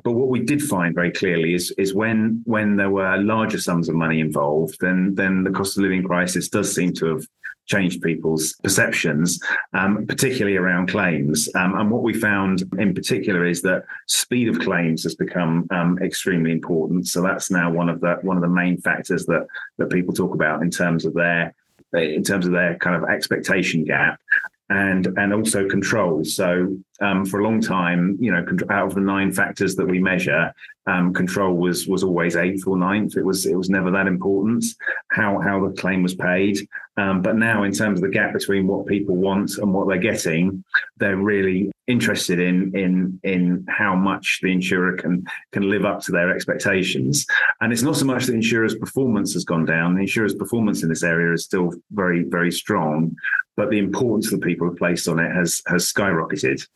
But 0.05 0.13
what 0.13 0.29
we 0.29 0.41
did 0.41 0.63
find 0.63 0.95
very 0.95 1.11
clearly 1.11 1.55
is 1.55 1.73
is 1.77 1.95
when 1.95 2.43
when 2.45 2.77
there 2.77 2.91
were 2.91 3.17
larger 3.19 3.59
sums 3.59 3.89
of 3.89 3.97
money 3.97 4.21
involved 4.21 4.77
then 4.81 5.15
then 5.17 5.43
the 5.43 5.51
cost 5.51 5.77
of 5.77 5.83
living 5.83 6.05
crisis 6.05 6.49
does 6.49 6.73
seem 6.75 6.93
to 6.95 7.07
have 7.07 7.27
changed 7.71 8.03
people's 8.03 8.55
perceptions, 8.65 9.41
um, 9.73 10.07
particularly 10.07 10.57
around 10.57 10.89
claims. 10.89 11.49
Um, 11.55 11.79
and 11.79 11.91
what 11.91 12.03
we 12.03 12.13
found 12.13 12.65
in 12.79 12.93
particular 12.95 13.47
is 13.47 13.63
that 13.63 13.85
speed 14.07 14.49
of 14.49 14.59
claims 14.59 15.05
has 15.05 15.15
become 15.15 15.67
um, 15.71 15.99
extremely 16.03 16.53
important. 16.53 17.07
So 17.07 17.23
that's 17.23 17.51
now 17.51 17.71
one 17.71 17.89
of 17.89 18.01
the 18.01 18.19
one 18.23 18.37
of 18.37 18.43
the 18.43 18.49
main 18.49 18.77
factors 18.79 19.25
that 19.27 19.47
that 19.79 19.91
people 19.91 20.13
talk 20.13 20.35
about 20.35 20.63
in 20.63 20.71
terms 20.71 21.05
of 21.05 21.15
their 21.15 21.55
in 21.93 22.23
terms 22.23 22.47
of 22.47 22.53
their 22.53 22.77
kind 22.79 22.97
of 22.97 23.09
expectation 23.09 23.85
gap 23.85 24.21
and 24.69 25.07
and 25.17 25.33
also 25.33 25.69
control. 25.69 26.25
So 26.25 26.77
um, 27.01 27.25
for 27.25 27.41
a 27.41 27.45
long 27.45 27.61
time, 27.61 28.17
you 28.21 28.31
know, 28.31 28.45
out 28.69 28.87
of 28.87 28.95
the 28.95 29.01
nine 29.01 29.33
factors 29.33 29.75
that 29.77 29.87
we 29.87 29.99
measure, 29.99 30.53
um, 30.87 31.13
control 31.13 31.55
was 31.55 31.87
was 31.87 32.03
always 32.03 32.37
eighth 32.37 32.67
or 32.67 32.77
ninth. 32.77 33.17
It 33.17 33.25
was 33.25 33.47
it 33.47 33.55
was 33.55 33.71
never 33.71 33.91
that 33.91 34.07
important 34.07 34.65
how 35.11 35.39
how 35.41 35.67
the 35.67 35.75
claim 35.75 36.03
was 36.03 36.15
paid. 36.15 36.59
Um, 36.97 37.23
but 37.23 37.37
now, 37.37 37.63
in 37.63 37.73
terms 37.73 37.99
of 37.99 38.03
the 38.03 38.13
gap 38.13 38.33
between 38.33 38.67
what 38.67 38.87
people 38.87 39.17
want 39.17 39.57
and 39.59 39.73
what 39.73 39.89
they're 39.89 39.99
getting, 39.99 40.65
they're 40.99 41.17
really 41.17 41.71
interested 41.87 42.39
in 42.39 42.77
in 42.77 43.21
in 43.23 43.65
how 43.69 43.95
much 43.95 44.41
the 44.43 44.53
insurer 44.53 44.97
can 44.97 45.25
can 45.53 45.71
live 45.71 45.85
up 45.85 46.01
to 46.03 46.13
their 46.13 46.35
expectations. 46.35 47.27
And 47.61 47.73
it's 47.73 47.83
not 47.83 47.97
so 47.97 48.05
much 48.05 48.27
the 48.27 48.35
insurer's 48.35 48.75
performance 48.75 49.33
has 49.35 49.45
gone 49.45 49.65
down. 49.65 49.95
The 49.95 50.03
insurer's 50.03 50.35
performance 50.35 50.83
in 50.83 50.89
this 50.89 51.03
area 51.03 51.33
is 51.33 51.45
still 51.45 51.73
very 51.93 52.25
very 52.25 52.53
strong, 52.53 53.17
but 53.57 53.71
the 53.71 53.79
importance 53.79 54.31
that 54.31 54.43
people 54.43 54.69
have 54.69 54.77
placed 54.77 55.09
on 55.09 55.19
it 55.19 55.33
has 55.33 55.63
has 55.67 55.91
skyrocketed. 55.91 56.67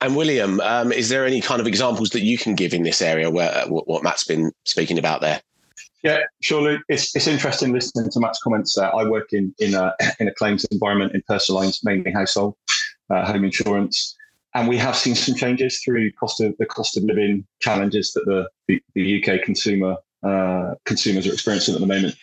And 0.00 0.16
William, 0.16 0.60
um, 0.60 0.92
is 0.92 1.08
there 1.08 1.26
any 1.26 1.40
kind 1.40 1.60
of 1.60 1.66
examples 1.66 2.10
that 2.10 2.20
you 2.22 2.38
can 2.38 2.54
give 2.54 2.72
in 2.72 2.84
this 2.84 3.02
area 3.02 3.30
where 3.30 3.50
uh, 3.50 3.66
what 3.66 4.02
Matt's 4.02 4.24
been 4.24 4.52
speaking 4.64 4.98
about 4.98 5.20
there? 5.20 5.40
Yeah, 6.04 6.20
surely 6.40 6.78
it's 6.88 7.14
it's 7.16 7.26
interesting 7.26 7.72
listening 7.72 8.08
to 8.10 8.20
Matt's 8.20 8.40
comments. 8.40 8.76
There, 8.76 8.94
I 8.94 9.04
work 9.04 9.32
in 9.32 9.52
in 9.58 9.74
a 9.74 9.94
in 10.20 10.28
a 10.28 10.34
claims 10.34 10.64
environment 10.70 11.14
in 11.14 11.22
personal 11.26 11.60
lines, 11.60 11.80
mainly 11.82 12.12
household, 12.12 12.56
uh, 13.10 13.26
home 13.26 13.44
insurance, 13.44 14.16
and 14.54 14.68
we 14.68 14.76
have 14.76 14.94
seen 14.94 15.16
some 15.16 15.34
changes 15.34 15.80
through 15.84 16.12
cost 16.12 16.40
of 16.40 16.56
the 16.58 16.66
cost 16.66 16.96
of 16.96 17.02
living 17.02 17.44
challenges 17.60 18.12
that 18.12 18.24
the 18.26 18.48
the, 18.68 18.80
the 18.94 19.20
UK 19.20 19.42
consumer 19.42 19.96
uh, 20.22 20.74
consumers 20.84 21.26
are 21.26 21.32
experiencing 21.32 21.74
at 21.74 21.80
the 21.80 21.86
moment. 21.86 22.14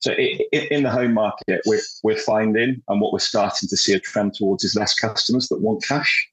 So 0.00 0.12
it, 0.12 0.46
it, 0.52 0.72
in 0.72 0.82
the 0.82 0.90
home 0.90 1.14
market, 1.14 1.62
we're 1.66 1.80
we're 2.02 2.18
finding, 2.18 2.82
and 2.88 3.00
what 3.00 3.12
we're 3.12 3.20
starting 3.20 3.68
to 3.68 3.76
see 3.76 3.92
a 3.92 4.00
trend 4.00 4.34
towards 4.34 4.64
is 4.64 4.74
less 4.74 4.94
customers 4.94 5.48
that 5.48 5.60
want 5.60 5.84
cash 5.84 6.29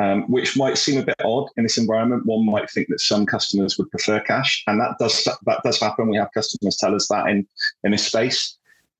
um, 0.00 0.30
which 0.30 0.56
might 0.56 0.78
seem 0.78 1.00
a 1.00 1.04
bit 1.04 1.16
odd 1.24 1.48
in 1.56 1.62
this 1.62 1.78
environment. 1.78 2.26
One 2.26 2.44
might 2.46 2.70
think 2.70 2.88
that 2.88 3.00
some 3.00 3.26
customers 3.26 3.78
would 3.78 3.90
prefer 3.90 4.20
cash, 4.20 4.62
and 4.66 4.80
that 4.80 4.96
does 4.98 5.24
that 5.24 5.62
does 5.62 5.80
happen. 5.80 6.08
We 6.08 6.16
have 6.18 6.32
customers 6.34 6.76
tell 6.76 6.94
us 6.94 7.08
that 7.08 7.28
in 7.28 7.46
in 7.84 7.92
this 7.92 8.06
space. 8.06 8.56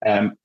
Um, 0.07 0.37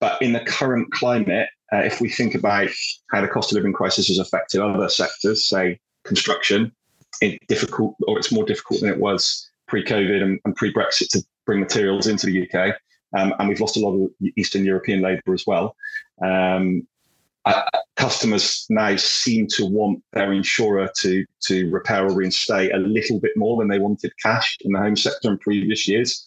but 0.00 0.20
in 0.22 0.32
the 0.32 0.40
current 0.40 0.90
climate, 0.92 1.48
uh, 1.72 1.78
if 1.78 2.00
we 2.00 2.08
think 2.08 2.34
about 2.34 2.70
how 3.10 3.20
the 3.20 3.28
cost 3.28 3.52
of 3.52 3.56
living 3.56 3.72
crisis 3.72 4.08
has 4.08 4.18
affected 4.18 4.60
other 4.60 4.88
sectors, 4.88 5.48
say 5.48 5.78
construction, 6.04 6.72
it's 7.20 7.44
difficult 7.46 7.96
or 8.08 8.18
it's 8.18 8.32
more 8.32 8.44
difficult 8.44 8.80
than 8.80 8.90
it 8.90 8.98
was 8.98 9.48
pre-COVID 9.68 10.22
and, 10.22 10.40
and 10.44 10.56
pre-Brexit 10.56 11.08
to 11.10 11.22
bring 11.46 11.60
materials 11.60 12.06
into 12.06 12.26
the 12.26 12.48
UK. 12.48 12.74
Um, 13.16 13.34
and 13.38 13.48
we've 13.48 13.60
lost 13.60 13.76
a 13.76 13.80
lot 13.80 13.94
of 13.94 14.10
Eastern 14.36 14.64
European 14.64 15.02
labour 15.02 15.34
as 15.34 15.46
well. 15.46 15.76
Um, 16.24 16.86
customers 17.96 18.66
now 18.70 18.96
seem 18.96 19.46
to 19.46 19.66
want 19.66 20.02
their 20.12 20.32
insurer 20.32 20.90
to 21.00 21.24
to 21.42 21.70
repair 21.70 22.06
or 22.06 22.14
reinstate 22.14 22.74
a 22.74 22.78
little 22.78 23.20
bit 23.20 23.36
more 23.36 23.58
than 23.58 23.68
they 23.68 23.78
wanted 23.78 24.12
cash 24.22 24.56
in 24.60 24.72
the 24.72 24.78
home 24.78 24.96
sector 24.96 25.30
in 25.30 25.38
previous 25.38 25.86
years, 25.88 26.26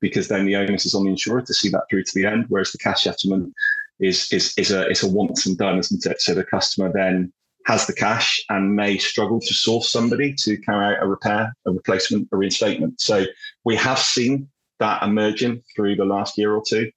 because 0.00 0.28
then 0.28 0.46
the 0.46 0.56
onus 0.56 0.86
is 0.86 0.94
on 0.94 1.04
the 1.04 1.10
insurer 1.10 1.42
to 1.42 1.54
see 1.54 1.68
that 1.68 1.84
through 1.88 2.04
to 2.04 2.12
the 2.14 2.26
end, 2.26 2.46
whereas 2.48 2.72
the 2.72 2.78
cash 2.78 3.04
settlement 3.04 3.52
is 4.00 4.32
is 4.32 4.54
is 4.56 4.70
a 4.70 4.86
it's 4.88 5.02
a 5.02 5.08
once 5.08 5.46
and 5.46 5.56
done, 5.56 5.78
isn't 5.78 6.06
it? 6.06 6.20
So 6.20 6.34
the 6.34 6.44
customer 6.44 6.90
then 6.92 7.32
has 7.66 7.86
the 7.86 7.94
cash 7.94 8.44
and 8.50 8.76
may 8.76 8.98
struggle 8.98 9.40
to 9.40 9.54
source 9.54 9.90
somebody 9.90 10.34
to 10.34 10.56
carry 10.58 10.94
out 10.94 11.02
a 11.02 11.06
repair, 11.06 11.54
a 11.66 11.72
replacement, 11.72 12.28
a 12.32 12.36
reinstatement. 12.36 13.00
So 13.00 13.24
we 13.64 13.74
have 13.76 13.98
seen 13.98 14.48
that 14.80 15.02
emerging 15.02 15.62
through 15.74 15.96
the 15.96 16.04
last 16.04 16.36
year 16.36 16.52
or 16.54 16.62
two, 16.66 16.90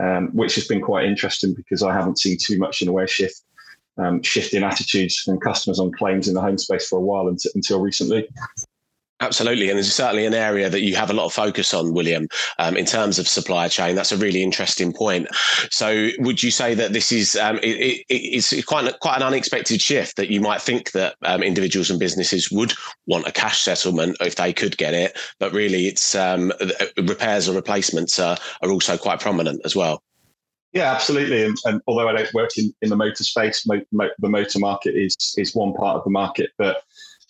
um, 0.00 0.28
which 0.32 0.54
has 0.54 0.66
been 0.66 0.80
quite 0.80 1.04
interesting 1.04 1.54
because 1.54 1.82
I 1.82 1.92
haven't 1.92 2.18
seen 2.18 2.36
too 2.40 2.58
much 2.58 2.82
in 2.82 2.86
the 2.86 2.92
way 2.92 3.06
shift 3.06 3.42
um, 3.98 4.22
in 4.52 4.64
attitudes 4.64 5.18
from 5.18 5.38
customers 5.38 5.78
on 5.78 5.92
claims 5.92 6.28
in 6.28 6.34
the 6.34 6.40
home 6.40 6.58
space 6.58 6.88
for 6.88 6.98
a 6.98 7.02
while 7.02 7.28
until, 7.28 7.52
until 7.54 7.80
recently. 7.80 8.28
Absolutely, 9.22 9.70
and 9.70 9.78
it's 9.78 9.92
certainly 9.92 10.26
an 10.26 10.34
area 10.34 10.68
that 10.68 10.82
you 10.82 10.96
have 10.96 11.08
a 11.08 11.12
lot 11.12 11.26
of 11.26 11.32
focus 11.32 11.72
on, 11.72 11.94
William, 11.94 12.26
um, 12.58 12.76
in 12.76 12.84
terms 12.84 13.20
of 13.20 13.28
supply 13.28 13.68
chain. 13.68 13.94
That's 13.94 14.10
a 14.10 14.16
really 14.16 14.42
interesting 14.42 14.92
point. 14.92 15.28
So, 15.70 16.08
would 16.18 16.42
you 16.42 16.50
say 16.50 16.74
that 16.74 16.92
this 16.92 17.12
is 17.12 17.36
um, 17.36 17.58
it, 17.58 18.02
it, 18.08 18.14
it's 18.16 18.64
quite 18.64 18.98
quite 18.98 19.18
an 19.18 19.22
unexpected 19.22 19.80
shift 19.80 20.16
that 20.16 20.28
you 20.28 20.40
might 20.40 20.60
think 20.60 20.90
that 20.90 21.14
um, 21.22 21.40
individuals 21.40 21.88
and 21.88 22.00
businesses 22.00 22.50
would 22.50 22.72
want 23.06 23.28
a 23.28 23.30
cash 23.30 23.60
settlement 23.60 24.16
if 24.20 24.34
they 24.34 24.52
could 24.52 24.76
get 24.76 24.92
it, 24.92 25.16
but 25.38 25.52
really, 25.52 25.86
it's 25.86 26.16
um, 26.16 26.52
repairs 27.00 27.48
or 27.48 27.54
replacements 27.54 28.18
are, 28.18 28.36
are 28.60 28.70
also 28.72 28.96
quite 28.96 29.20
prominent 29.20 29.60
as 29.64 29.76
well. 29.76 30.02
Yeah, 30.72 30.92
absolutely. 30.92 31.44
And, 31.44 31.56
and, 31.64 31.80
although 31.86 32.08
I 32.08 32.12
don't 32.12 32.34
work 32.34 32.50
in, 32.56 32.74
in 32.82 32.88
the 32.88 32.96
motor 32.96 33.22
space, 33.22 33.64
mo- 33.68 33.84
mo- 33.92 34.10
the 34.18 34.28
motor 34.28 34.58
market 34.58 34.96
is 34.96 35.16
is 35.38 35.54
one 35.54 35.74
part 35.74 35.96
of 35.96 36.02
the 36.02 36.10
market, 36.10 36.50
but 36.58 36.82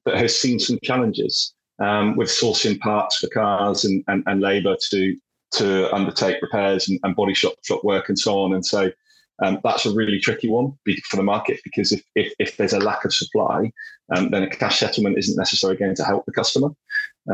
that 0.07 0.17
has 0.17 0.41
seen 0.41 0.59
some 0.59 0.79
challenges 0.83 1.53
um, 1.83 2.17
with 2.17 2.29
sourcing 2.29 2.79
parts 2.79 3.19
for 3.19 3.29
cars 3.29 3.85
and, 3.85 4.05
and, 4.09 4.23
and 4.27 4.41
labour 4.41 4.77
to 4.91 5.17
to 5.53 5.95
undertake 5.95 6.41
repairs 6.41 6.89
and, 6.89 6.99
and, 7.03 7.15
body 7.15 7.35
shop 7.35 7.53
shop 7.63 7.85
work 7.85 8.09
and 8.09 8.19
so 8.19 8.39
on. 8.39 8.55
And 8.55 8.65
so 8.65 8.91
um, 9.43 9.61
that's 9.63 9.85
a 9.85 9.93
really 9.93 10.19
tricky 10.19 10.49
one 10.49 10.73
for 11.05 11.17
the 11.17 11.23
market 11.23 11.61
because 11.63 11.93
if, 11.93 12.03
if, 12.15 12.33
if 12.39 12.57
there's 12.57 12.73
a 12.73 12.79
lack 12.79 13.05
of 13.05 13.13
supply, 13.13 13.71
um, 14.17 14.31
then 14.31 14.45
a 14.45 14.49
cash 14.49 14.79
settlement 14.81 15.19
isn't 15.19 15.37
necessarily 15.37 15.79
going 15.79 15.95
to 15.95 16.05
help 16.05 16.25
the 16.25 16.33
customer. 16.33 16.69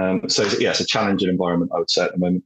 Um, 0.01 0.29
so 0.29 0.43
yeah, 0.59 0.71
it's 0.71 0.81
a 0.81 0.87
challenging 0.87 1.29
environment, 1.29 1.71
I 1.73 1.79
would 1.79 1.91
say 1.91 2.07
at 2.07 2.13
the 2.13 2.19
moment. 2.19 2.43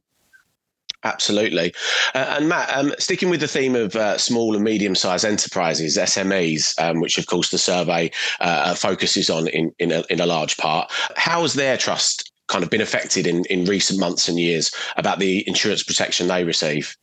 Absolutely. 1.03 1.73
Uh, 2.15 2.35
and 2.37 2.47
Matt, 2.47 2.73
um, 2.73 2.93
sticking 2.97 3.29
with 3.29 3.41
the 3.41 3.47
theme 3.47 3.75
of 3.75 3.95
uh, 3.95 4.17
small 4.17 4.55
and 4.55 4.63
medium 4.63 4.95
sized 4.95 5.25
enterprises, 5.25 5.97
SMEs, 5.97 6.79
um, 6.81 7.01
which 7.01 7.17
of 7.17 7.27
course 7.27 7.49
the 7.49 7.57
survey 7.57 8.09
uh, 8.39 8.73
focuses 8.73 9.29
on 9.29 9.47
in, 9.49 9.73
in 9.79 9.91
a, 9.91 10.03
in, 10.09 10.21
a, 10.21 10.25
large 10.25 10.55
part, 10.57 10.91
how 11.15 11.41
has 11.41 11.55
their 11.55 11.77
trust 11.77 12.31
kind 12.47 12.63
of 12.63 12.69
been 12.69 12.81
affected 12.81 13.27
in, 13.27 13.43
in 13.45 13.65
recent 13.65 13.99
months 13.99 14.29
and 14.29 14.39
years 14.39 14.71
about 14.95 15.19
the 15.19 15.47
insurance 15.47 15.83
protection 15.83 16.27
they 16.27 16.43
receive? 16.43 16.95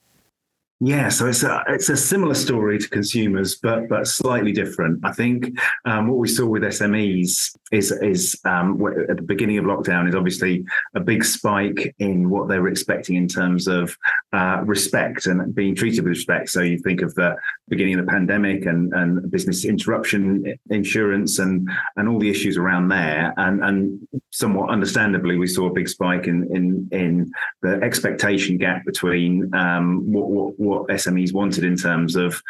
Yeah, 0.82 1.10
so 1.10 1.26
it's 1.26 1.42
a 1.42 1.62
it's 1.68 1.90
a 1.90 1.96
similar 1.96 2.32
story 2.32 2.78
to 2.78 2.88
consumers, 2.88 3.56
but 3.56 3.86
but 3.90 4.06
slightly 4.06 4.50
different. 4.50 5.04
I 5.04 5.12
think 5.12 5.60
um, 5.84 6.08
what 6.08 6.16
we 6.16 6.26
saw 6.26 6.46
with 6.46 6.62
SMEs 6.62 7.54
is 7.70 7.92
is 7.92 8.40
um, 8.46 8.82
at 9.10 9.18
the 9.18 9.22
beginning 9.22 9.58
of 9.58 9.66
lockdown 9.66 10.08
is 10.08 10.14
obviously 10.14 10.64
a 10.94 11.00
big 11.00 11.22
spike 11.22 11.94
in 11.98 12.30
what 12.30 12.48
they 12.48 12.58
were 12.58 12.68
expecting 12.68 13.16
in 13.16 13.28
terms 13.28 13.68
of 13.68 13.94
uh, 14.32 14.62
respect 14.64 15.26
and 15.26 15.54
being 15.54 15.74
treated 15.74 16.04
with 16.04 16.12
respect. 16.12 16.48
So 16.48 16.62
you 16.62 16.78
think 16.78 17.02
of 17.02 17.14
the 17.14 17.36
beginning 17.68 17.98
of 17.98 18.06
the 18.06 18.10
pandemic 18.10 18.64
and 18.64 18.90
and 18.94 19.30
business 19.30 19.66
interruption 19.66 20.58
insurance 20.70 21.40
and 21.40 21.68
and 21.96 22.08
all 22.08 22.18
the 22.18 22.30
issues 22.30 22.56
around 22.56 22.88
there, 22.88 23.34
and 23.36 23.62
and 23.62 24.08
somewhat 24.30 24.70
understandably 24.70 25.36
we 25.36 25.46
saw 25.46 25.66
a 25.66 25.74
big 25.74 25.90
spike 25.90 26.26
in 26.26 26.48
in 26.56 26.88
in 26.98 27.30
the 27.60 27.74
expectation 27.82 28.56
gap 28.56 28.82
between 28.86 29.54
um, 29.54 30.10
what, 30.10 30.58
what 30.58 30.69
what 30.70 30.88
SMEs 30.88 31.32
wanted 31.32 31.64
in 31.64 31.76
terms 31.76 32.16
of 32.16 32.42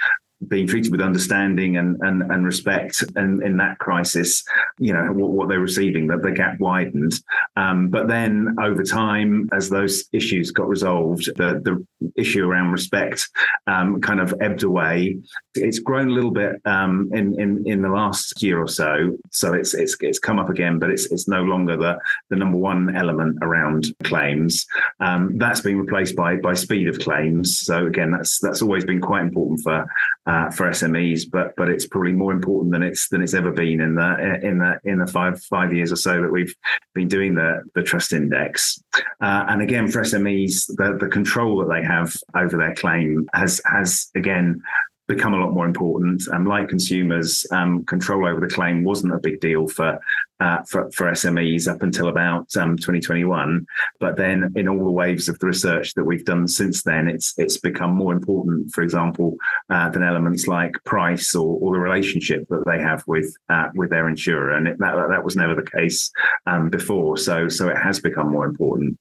being 0.48 0.66
treated 0.66 0.90
with 0.90 1.00
understanding 1.00 1.76
and 1.76 1.98
and, 2.00 2.22
and 2.22 2.44
respect 2.44 3.04
and 3.16 3.42
in 3.42 3.56
that 3.58 3.78
crisis 3.78 4.42
you 4.78 4.92
know 4.92 5.12
what, 5.12 5.30
what 5.30 5.48
they're 5.48 5.60
receiving 5.60 6.06
that 6.06 6.22
the 6.22 6.30
gap 6.32 6.58
widened. 6.58 7.12
Um, 7.56 7.88
but 7.88 8.08
then 8.08 8.56
over 8.60 8.82
time 8.82 9.48
as 9.52 9.68
those 9.68 10.04
issues 10.12 10.50
got 10.50 10.68
resolved 10.68 11.26
the 11.36 11.60
the 11.64 12.10
issue 12.16 12.44
around 12.44 12.72
respect 12.72 13.28
um, 13.66 14.00
kind 14.00 14.20
of 14.20 14.34
ebbed 14.40 14.62
away. 14.62 15.18
It's 15.54 15.78
grown 15.78 16.08
a 16.08 16.12
little 16.12 16.30
bit 16.30 16.56
um, 16.64 17.10
in 17.12 17.38
in 17.38 17.66
in 17.66 17.82
the 17.82 17.88
last 17.88 18.42
year 18.42 18.60
or 18.60 18.68
so. 18.68 19.16
So 19.30 19.52
it's 19.54 19.74
it's 19.74 19.96
it's 20.00 20.18
come 20.18 20.38
up 20.38 20.48
again 20.48 20.78
but 20.78 20.90
it's 20.90 21.10
it's 21.12 21.28
no 21.28 21.42
longer 21.42 21.76
the 21.76 21.98
the 22.30 22.36
number 22.36 22.58
one 22.58 22.96
element 22.96 23.38
around 23.42 23.94
claims. 24.04 24.66
Um, 25.00 25.36
that's 25.38 25.60
been 25.60 25.78
replaced 25.78 26.16
by 26.16 26.36
by 26.36 26.54
speed 26.54 26.88
of 26.88 26.98
claims. 26.98 27.60
So 27.60 27.86
again 27.86 28.12
that's 28.12 28.38
that's 28.38 28.62
always 28.62 28.84
been 28.84 29.00
quite 29.00 29.22
important 29.22 29.60
for 29.60 29.86
uh, 30.30 30.48
for 30.48 30.70
SMEs, 30.70 31.28
but 31.28 31.56
but 31.56 31.68
it's 31.68 31.86
probably 31.86 32.12
more 32.12 32.32
important 32.32 32.70
than 32.70 32.84
it's 32.84 33.08
than 33.08 33.20
it's 33.20 33.34
ever 33.34 33.50
been 33.50 33.80
in 33.80 33.96
the 33.96 34.38
in 34.42 34.58
the 34.58 34.78
in 34.84 34.98
the 35.00 35.06
five 35.06 35.42
five 35.42 35.74
years 35.74 35.90
or 35.90 35.96
so 35.96 36.22
that 36.22 36.30
we've 36.30 36.54
been 36.94 37.08
doing 37.08 37.34
the 37.34 37.62
the 37.74 37.82
trust 37.82 38.12
index. 38.12 38.80
Uh, 39.20 39.46
and 39.48 39.60
again, 39.60 39.88
for 39.88 40.02
SMEs, 40.02 40.66
the 40.76 40.96
the 41.00 41.08
control 41.08 41.58
that 41.58 41.74
they 41.74 41.84
have 41.84 42.16
over 42.36 42.56
their 42.56 42.74
claim 42.76 43.28
has 43.34 43.60
has 43.64 44.08
again 44.14 44.62
become 45.08 45.34
a 45.34 45.36
lot 45.36 45.52
more 45.52 45.66
important. 45.66 46.22
And 46.28 46.46
like 46.46 46.68
consumers, 46.68 47.44
um, 47.50 47.84
control 47.86 48.24
over 48.24 48.38
the 48.38 48.54
claim 48.54 48.84
wasn't 48.84 49.12
a 49.12 49.18
big 49.18 49.40
deal 49.40 49.66
for 49.66 49.98
uh, 50.40 50.62
for, 50.62 50.90
for, 50.92 51.10
SMEs 51.10 51.68
up 51.68 51.82
until 51.82 52.08
about 52.08 52.54
um, 52.56 52.76
2021. 52.76 53.66
But 53.98 54.16
then, 54.16 54.52
in 54.56 54.68
all 54.68 54.84
the 54.84 54.90
waves 54.90 55.28
of 55.28 55.38
the 55.38 55.46
research 55.46 55.94
that 55.94 56.04
we've 56.04 56.24
done 56.24 56.48
since 56.48 56.82
then, 56.82 57.08
it's 57.08 57.34
it's 57.38 57.58
become 57.58 57.94
more 57.94 58.12
important. 58.12 58.72
For 58.72 58.82
example, 58.82 59.36
uh, 59.68 59.90
than 59.90 60.02
elements 60.02 60.46
like 60.46 60.72
price 60.84 61.34
or, 61.34 61.58
or, 61.60 61.74
the 61.74 61.80
relationship 61.80 62.46
that 62.48 62.64
they 62.66 62.78
have 62.78 63.02
with 63.06 63.36
uh, 63.48 63.68
with 63.74 63.90
their 63.90 64.08
insurer, 64.08 64.52
and 64.52 64.66
it, 64.66 64.78
that 64.78 65.08
that 65.10 65.24
was 65.24 65.36
never 65.36 65.54
the 65.54 65.70
case 65.70 66.10
um, 66.46 66.70
before. 66.70 67.16
So 67.16 67.48
so 67.48 67.68
it 67.68 67.76
has 67.76 68.00
become 68.00 68.30
more 68.30 68.46
important. 68.46 68.98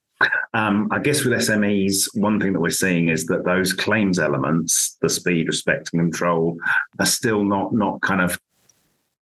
Um, 0.53 0.89
I 0.91 0.99
guess 0.99 1.23
with 1.23 1.39
SMEs, 1.39 2.09
one 2.13 2.39
thing 2.39 2.51
that 2.53 2.59
we're 2.59 2.71
seeing 2.71 3.07
is 3.07 3.25
that 3.27 3.45
those 3.45 3.71
claims 3.71 4.19
elements, 4.19 4.97
the 5.01 5.07
speed, 5.07 5.47
respect, 5.47 5.91
and 5.93 6.01
control, 6.01 6.57
are 6.99 7.05
still 7.05 7.43
not 7.43 7.73
not 7.73 8.01
kind 8.01 8.21
of 8.21 8.39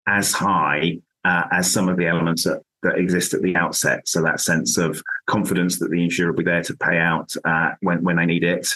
as 0.07 0.33
high 0.33 0.99
uh, 1.27 1.49
as 1.51 1.71
some 1.71 1.89
of 1.89 1.97
the 1.97 2.07
elements 2.07 2.45
that, 2.45 2.63
that 2.85 2.99
exist 2.99 3.35
at 3.35 3.43
the 3.43 3.57
outset. 3.57 4.07
So 4.07 4.23
that 4.23 4.41
sense 4.41 4.79
of 4.79 5.03
confidence 5.27 5.79
that 5.81 5.91
the 5.91 6.03
insurer 6.03 6.31
will 6.31 6.39
be 6.39 6.45
there 6.45 6.63
to 6.63 6.77
pay 6.77 6.99
out 6.99 7.33
uh, 7.45 7.73
when 7.81 8.03
when 8.05 8.17
they 8.17 8.27
need 8.27 8.45
it, 8.45 8.69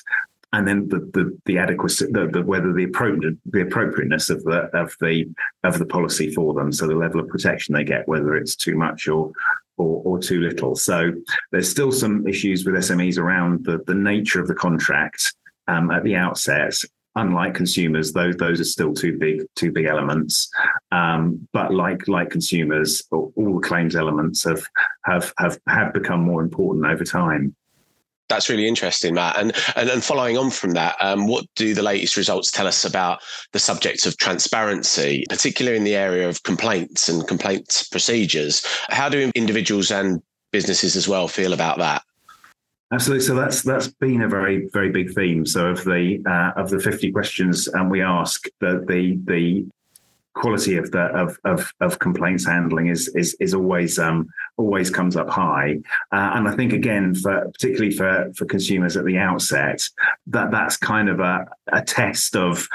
and 0.52 0.66
then 0.66 0.88
the 0.88 0.98
the, 1.14 1.38
the 1.46 1.58
adequacy, 1.58 2.06
the, 2.10 2.26
the, 2.26 2.42
whether 2.42 2.72
the 2.72 2.84
appropriate 2.84 3.38
the 3.46 3.62
appropriateness 3.62 4.30
of 4.30 4.42
the 4.42 4.62
of 4.76 4.96
the 5.00 5.30
of 5.62 5.78
the 5.78 5.86
policy 5.86 6.34
for 6.34 6.52
them. 6.52 6.72
So 6.72 6.88
the 6.88 6.94
level 6.94 7.20
of 7.20 7.28
protection 7.28 7.74
they 7.74 7.84
get, 7.84 8.08
whether 8.08 8.34
it's 8.34 8.56
too 8.56 8.76
much 8.76 9.06
or 9.06 9.30
or, 9.76 10.02
or 10.04 10.18
too 10.18 10.40
little. 10.40 10.74
So 10.74 11.12
there's 11.52 11.70
still 11.70 11.92
some 11.92 12.26
issues 12.26 12.64
with 12.64 12.74
SMEs 12.74 13.16
around 13.16 13.64
the, 13.64 13.78
the 13.86 13.94
nature 13.94 14.40
of 14.40 14.48
the 14.48 14.54
contract 14.54 15.34
um, 15.68 15.90
at 15.90 16.02
the 16.04 16.16
outset. 16.16 16.74
Unlike 17.16 17.54
consumers, 17.54 18.12
those 18.12 18.36
those 18.36 18.60
are 18.60 18.64
still 18.64 18.94
two 18.94 19.18
big 19.18 19.42
two 19.56 19.72
big 19.72 19.86
elements. 19.86 20.48
Um, 20.92 21.46
but 21.52 21.74
like 21.74 22.06
like 22.06 22.30
consumers, 22.30 23.02
all 23.10 23.32
the 23.36 23.66
claims 23.66 23.96
elements 23.96 24.44
have 24.44 24.64
have 25.04 25.32
have 25.38 25.58
have 25.66 25.92
become 25.92 26.20
more 26.20 26.40
important 26.40 26.86
over 26.86 27.04
time. 27.04 27.54
That's 28.28 28.48
really 28.48 28.68
interesting, 28.68 29.14
Matt. 29.14 29.36
And 29.38 29.52
and, 29.74 29.90
and 29.90 30.04
following 30.04 30.38
on 30.38 30.50
from 30.50 30.70
that, 30.72 30.94
um, 31.00 31.26
what 31.26 31.46
do 31.56 31.74
the 31.74 31.82
latest 31.82 32.16
results 32.16 32.52
tell 32.52 32.68
us 32.68 32.84
about 32.84 33.20
the 33.52 33.58
subject 33.58 34.06
of 34.06 34.16
transparency, 34.16 35.24
particularly 35.28 35.76
in 35.76 35.84
the 35.84 35.96
area 35.96 36.28
of 36.28 36.44
complaints 36.44 37.08
and 37.08 37.26
complaints 37.26 37.88
procedures? 37.88 38.64
How 38.88 39.08
do 39.08 39.32
individuals 39.34 39.90
and 39.90 40.22
businesses 40.52 40.94
as 40.94 41.08
well 41.08 41.26
feel 41.26 41.52
about 41.52 41.78
that? 41.78 42.02
Absolutely. 42.92 43.24
So 43.24 43.34
that's 43.36 43.62
that's 43.62 43.88
been 43.88 44.22
a 44.22 44.28
very 44.28 44.68
very 44.72 44.90
big 44.90 45.14
theme. 45.14 45.46
So 45.46 45.66
of 45.66 45.84
the 45.84 46.22
uh, 46.26 46.60
of 46.60 46.70
the 46.70 46.80
fifty 46.80 47.12
questions 47.12 47.68
um, 47.74 47.88
we 47.88 48.02
ask, 48.02 48.46
the 48.60 48.84
the 48.88 49.18
the 49.24 49.66
quality 50.34 50.76
of 50.76 50.90
the 50.90 51.02
of 51.02 51.36
of, 51.44 51.72
of 51.80 51.98
complaints 52.00 52.44
handling 52.46 52.88
is 52.88 53.08
is 53.14 53.36
is 53.38 53.54
always 53.54 53.98
um, 53.98 54.28
always 54.56 54.90
comes 54.90 55.16
up 55.16 55.28
high, 55.28 55.76
uh, 56.12 56.32
and 56.34 56.48
I 56.48 56.56
think 56.56 56.72
again 56.72 57.14
for 57.14 57.48
particularly 57.52 57.92
for 57.92 58.32
for 58.34 58.44
consumers 58.46 58.96
at 58.96 59.04
the 59.04 59.18
outset 59.18 59.88
that 60.26 60.50
that's 60.50 60.76
kind 60.76 61.08
of 61.08 61.20
a 61.20 61.46
a 61.72 61.82
test 61.82 62.34
of 62.34 62.68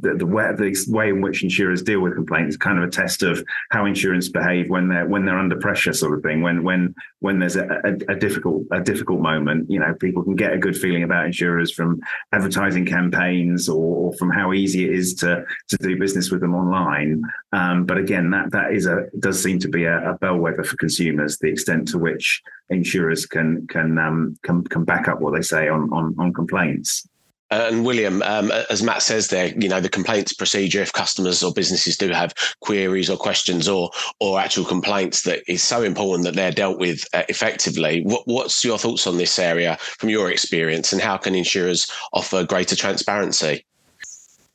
the, 0.00 0.14
the 0.14 0.26
way 0.26 0.52
the 0.56 0.86
way 0.88 1.08
in 1.08 1.20
which 1.20 1.42
insurers 1.42 1.82
deal 1.82 2.00
with 2.00 2.14
complaints 2.14 2.54
is 2.54 2.56
kind 2.56 2.78
of 2.78 2.84
a 2.84 2.90
test 2.90 3.22
of 3.22 3.44
how 3.70 3.84
insurance 3.84 4.28
behave 4.28 4.70
when 4.70 4.88
they're 4.88 5.06
when 5.06 5.24
they're 5.24 5.38
under 5.38 5.56
pressure, 5.56 5.92
sort 5.92 6.16
of 6.16 6.22
thing. 6.22 6.40
When 6.42 6.62
when 6.62 6.94
when 7.20 7.38
there's 7.38 7.56
a, 7.56 7.64
a, 7.84 8.12
a, 8.12 8.16
difficult 8.16 8.64
a 8.70 8.80
difficult 8.80 9.20
moment, 9.20 9.68
you 9.68 9.80
know, 9.80 9.94
people 9.94 10.22
can 10.22 10.36
get 10.36 10.52
a 10.52 10.58
good 10.58 10.76
feeling 10.76 11.02
about 11.02 11.26
insurers 11.26 11.72
from 11.72 12.00
advertising 12.32 12.86
campaigns 12.86 13.68
or, 13.68 13.96
or 13.96 14.12
from 14.14 14.30
how 14.30 14.52
easy 14.52 14.84
it 14.84 14.92
is 14.92 15.14
to 15.16 15.44
to 15.68 15.76
do 15.78 15.98
business 15.98 16.30
with 16.30 16.40
them 16.40 16.54
online. 16.54 17.22
Um, 17.52 17.84
but 17.84 17.98
again, 17.98 18.30
that 18.30 18.52
that 18.52 18.72
is 18.72 18.86
a 18.86 19.06
does 19.18 19.42
seem 19.42 19.58
to 19.60 19.68
be 19.68 19.84
a, 19.84 20.12
a 20.12 20.18
bellwether 20.18 20.62
for 20.62 20.76
consumers, 20.76 21.38
the 21.38 21.48
extent 21.48 21.88
to 21.88 21.98
which 21.98 22.40
insurers 22.70 23.26
can 23.26 23.66
can 23.66 23.98
um, 23.98 24.38
can 24.42 24.62
can 24.64 24.84
back 24.84 25.08
up 25.08 25.20
what 25.20 25.34
they 25.34 25.42
say 25.42 25.68
on 25.68 25.92
on, 25.92 26.14
on 26.18 26.32
complaints. 26.32 27.08
Uh, 27.50 27.68
and 27.70 27.84
William, 27.84 28.22
um, 28.22 28.50
as 28.68 28.82
Matt 28.82 29.02
says 29.02 29.28
there, 29.28 29.48
you 29.58 29.68
know 29.68 29.80
the 29.80 29.88
complaints 29.88 30.32
procedure. 30.32 30.82
If 30.82 30.92
customers 30.92 31.42
or 31.42 31.52
businesses 31.52 31.96
do 31.96 32.10
have 32.10 32.34
queries 32.60 33.08
or 33.08 33.16
questions 33.16 33.68
or 33.68 33.90
or 34.20 34.38
actual 34.38 34.64
complaints, 34.64 35.22
that 35.22 35.42
is 35.50 35.62
so 35.62 35.82
important 35.82 36.24
that 36.24 36.34
they're 36.34 36.52
dealt 36.52 36.78
with 36.78 37.04
uh, 37.14 37.22
effectively. 37.28 38.02
What, 38.02 38.22
what's 38.26 38.64
your 38.64 38.78
thoughts 38.78 39.06
on 39.06 39.16
this 39.16 39.38
area 39.38 39.78
from 39.80 40.10
your 40.10 40.30
experience, 40.30 40.92
and 40.92 41.00
how 41.00 41.16
can 41.16 41.34
insurers 41.34 41.90
offer 42.12 42.44
greater 42.44 42.76
transparency? 42.76 43.64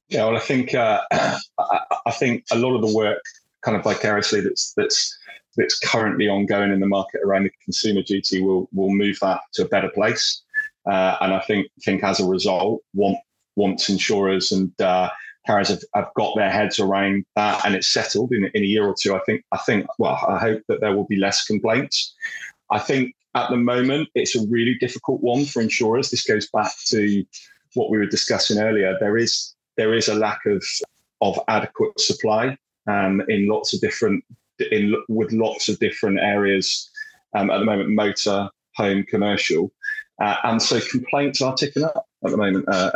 Yeah, 0.10 0.26
well, 0.26 0.38
I 0.38 0.42
think 0.42 0.76
uh, 0.76 1.02
I 1.12 2.12
think 2.12 2.46
a 2.52 2.58
lot 2.58 2.76
of 2.76 2.82
the 2.82 2.96
work, 2.96 3.22
kind 3.64 3.76
of 3.76 3.84
vicariously, 3.84 4.42
that's 4.42 4.74
that's 4.78 5.18
that's 5.58 5.80
currently 5.80 6.28
ongoing 6.28 6.72
in 6.72 6.80
the 6.80 6.88
market 6.88 7.22
around 7.24 7.44
the 7.44 7.52
consumer 7.64 8.04
duty 8.04 8.42
will 8.42 8.70
will 8.72 8.94
move 8.94 9.18
that 9.22 9.42
to 9.54 9.64
a 9.64 9.68
better 9.68 9.90
place. 9.90 10.44
Uh, 10.90 11.18
and 11.22 11.34
I 11.34 11.40
think 11.40 11.68
think 11.84 12.04
as 12.04 12.20
a 12.20 12.26
result, 12.26 12.82
want, 12.94 13.18
once 13.56 13.90
insurers 13.90 14.52
and 14.52 14.72
uh, 14.82 15.10
carriers 15.46 15.70
have, 15.70 15.84
have 15.96 16.14
got 16.16 16.36
their 16.36 16.50
heads 16.50 16.80
around 16.80 17.26
that 17.36 17.66
and 17.66 17.76
it's 17.76 17.88
settled 17.88 18.32
in, 18.32 18.46
in 18.54 18.64
a 18.64 18.66
year 18.66 18.86
or 18.86 18.96
two, 19.00 19.16
I 19.16 19.20
think 19.26 19.44
I 19.52 19.58
think 19.58 19.88
well, 19.98 20.20
I 20.28 20.38
hope 20.38 20.62
that 20.68 20.82
there 20.82 20.96
will 20.96 21.06
be 21.06 21.18
less 21.18 21.46
complaints. 21.46 22.14
I 22.72 22.80
think 22.80 23.16
at 23.36 23.50
the 23.50 23.58
moment 23.58 24.10
it's 24.16 24.36
a 24.36 24.48
really 24.48 24.76
difficult 24.80 25.22
one 25.22 25.46
for 25.46 25.62
insurers. 25.62 26.10
This 26.10 26.26
goes 26.26 26.50
back 26.50 26.72
to 26.88 27.24
what 27.74 27.90
we 27.90 27.98
were 27.98 28.06
discussing 28.06 28.60
earlier. 28.60 28.98
There 29.00 29.18
is 29.18 29.54
there 29.78 29.94
is 29.94 30.08
a 30.08 30.16
lack 30.16 30.46
of 30.46 30.64
of 31.22 31.40
adequate 31.48 32.00
supply 32.00 32.58
um, 32.88 33.22
in 33.30 33.48
lots 33.48 33.74
of 33.74 33.82
different 33.82 34.24
in 34.72 34.96
with 35.10 35.32
lots 35.32 35.70
of 35.70 35.80
different 35.80 36.20
areas 36.20 36.90
um, 37.36 37.50
at 37.50 37.60
the 37.60 37.66
moment, 37.66 37.90
motor, 37.90 38.50
home, 38.76 39.04
commercial. 39.04 39.72
Uh, 40.22 40.36
and 40.44 40.62
so 40.62 40.80
complaints 40.80 41.42
are 41.42 41.56
ticking 41.56 41.84
up 41.84 42.06
at 42.24 42.32
the 42.32 42.38
moment 42.38 42.66
uh, 42.68 42.92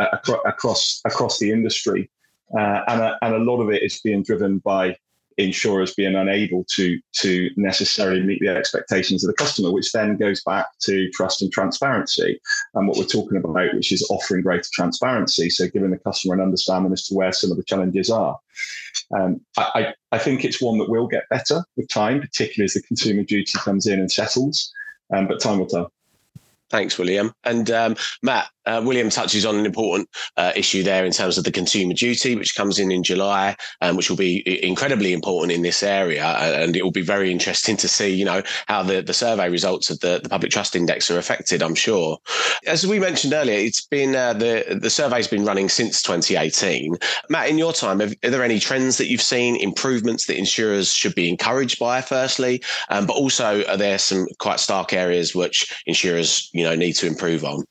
across 0.46 1.02
across 1.06 1.40
the 1.40 1.52
industry, 1.52 2.10
uh, 2.58 2.82
and 2.88 3.02
a, 3.02 3.18
and 3.22 3.34
a 3.36 3.40
lot 3.40 3.62
of 3.62 3.70
it 3.72 3.84
is 3.84 4.00
being 4.02 4.24
driven 4.24 4.60
by 4.60 4.96
insurers 5.38 5.94
being 5.94 6.16
unable 6.16 6.64
to 6.64 7.00
to 7.14 7.50
necessarily 7.56 8.22
meet 8.22 8.40
the 8.40 8.50
expectations 8.50 9.24
of 9.24 9.28
the 9.28 9.36
customer, 9.36 9.72
which 9.72 9.92
then 9.92 10.18
goes 10.18 10.44
back 10.44 10.68
to 10.80 11.10
trust 11.12 11.42
and 11.42 11.52
transparency 11.52 12.40
and 12.74 12.88
what 12.88 12.98
we're 12.98 13.06
talking 13.06 13.38
about, 13.38 13.74
which 13.76 13.92
is 13.92 14.06
offering 14.10 14.42
greater 14.42 14.70
transparency. 14.74 15.50
So 15.50 15.68
giving 15.68 15.92
the 15.92 15.98
customer 15.98 16.34
an 16.34 16.42
understanding 16.42 16.92
as 16.92 17.08
to 17.08 17.16
where 17.16 17.32
some 17.32 17.52
of 17.52 17.58
the 17.58 17.64
challenges 17.64 18.10
are. 18.10 18.40
Um, 19.16 19.42
I, 19.58 19.94
I 20.12 20.18
think 20.18 20.44
it's 20.44 20.62
one 20.62 20.80
that 20.80 20.90
will 20.90 21.08
get 21.08 21.30
better 21.30 21.64
with 21.76 21.88
time, 21.88 22.20
particularly 22.20 22.66
as 22.66 22.74
the 22.74 22.82
consumer 22.82 23.24
duty 23.24 23.58
comes 23.58 23.88
in 23.88 24.00
and 24.00 24.12
settles. 24.12 24.74
Um, 25.14 25.28
but 25.28 25.40
time 25.40 25.60
will 25.60 25.68
tell. 25.68 25.92
Thanks, 26.70 26.98
William. 26.98 27.32
And 27.44 27.72
um, 27.72 27.96
Matt, 28.22 28.50
uh, 28.68 28.82
William 28.84 29.10
touches 29.10 29.46
on 29.46 29.56
an 29.56 29.66
important 29.66 30.10
uh, 30.36 30.52
issue 30.56 30.84
there 30.84 31.06
in 31.06 31.14
terms 31.14 31.38
of 31.38 31.46
the 31.46 31.52
consumer 31.52 31.94
duty, 31.94 32.36
which 32.36 32.56
comes 32.56 32.78
in 32.78 32.92
in 32.92 33.02
July, 33.02 33.56
um, 33.82 33.96
which 33.96 34.10
will 34.10 34.18
be 34.18 34.44
incredibly 34.64 35.14
important 35.14 35.54
in 35.54 35.62
this 35.62 35.82
area. 35.82 36.26
And 36.26 36.76
it 36.76 36.84
will 36.84 36.92
be 36.92 37.02
very 37.02 37.32
interesting 37.32 37.78
to 37.78 37.88
see, 37.88 38.14
you 38.14 38.26
know, 38.26 38.44
how 38.68 38.84
the, 38.84 39.02
the 39.02 39.14
survey 39.14 39.50
results 39.50 39.90
of 39.90 40.02
the, 40.02 40.20
the 40.22 40.30
public 40.30 40.52
trust 40.52 40.76
index 40.76 41.10
are 41.10 41.18
affected, 41.18 41.64
I'm 41.64 41.76
sure. 41.76 42.18
As 42.66 42.86
we 42.86 43.00
mentioned 43.00 43.34
earlier, 43.34 43.58
it's 43.58 43.86
been 43.86 44.16
uh, 44.16 44.34
the, 44.34 44.78
the 44.82 44.90
survey's 44.90 45.28
been 45.28 45.46
running 45.46 45.70
since 45.70 46.02
2018. 46.02 46.98
Matt, 47.30 47.50
in 47.50 47.58
your 47.58 47.72
time, 47.72 48.02
have, 48.02 48.14
are 48.26 48.30
there 48.30 48.44
any 48.44 48.60
trends 48.60 48.98
that 48.98 49.08
you've 49.08 49.22
seen, 49.22 49.56
improvements 49.56 50.28
that 50.28 50.38
insurers 50.38 50.94
should 50.94 51.16
be 51.16 51.30
encouraged 51.30 51.80
by, 51.80 52.02
firstly? 52.02 52.62
Um, 52.90 53.06
but 53.06 53.16
also, 53.16 53.64
are 53.66 53.78
there 53.78 53.98
some 53.98 54.28
quite 54.40 54.60
stark 54.60 54.92
areas 54.92 55.34
which 55.34 55.82
insurers, 55.86 56.50
you 56.58 56.66
know, 56.66 56.76
need 56.76 56.94
to 56.94 57.08
improve 57.08 57.44
on? 57.44 57.64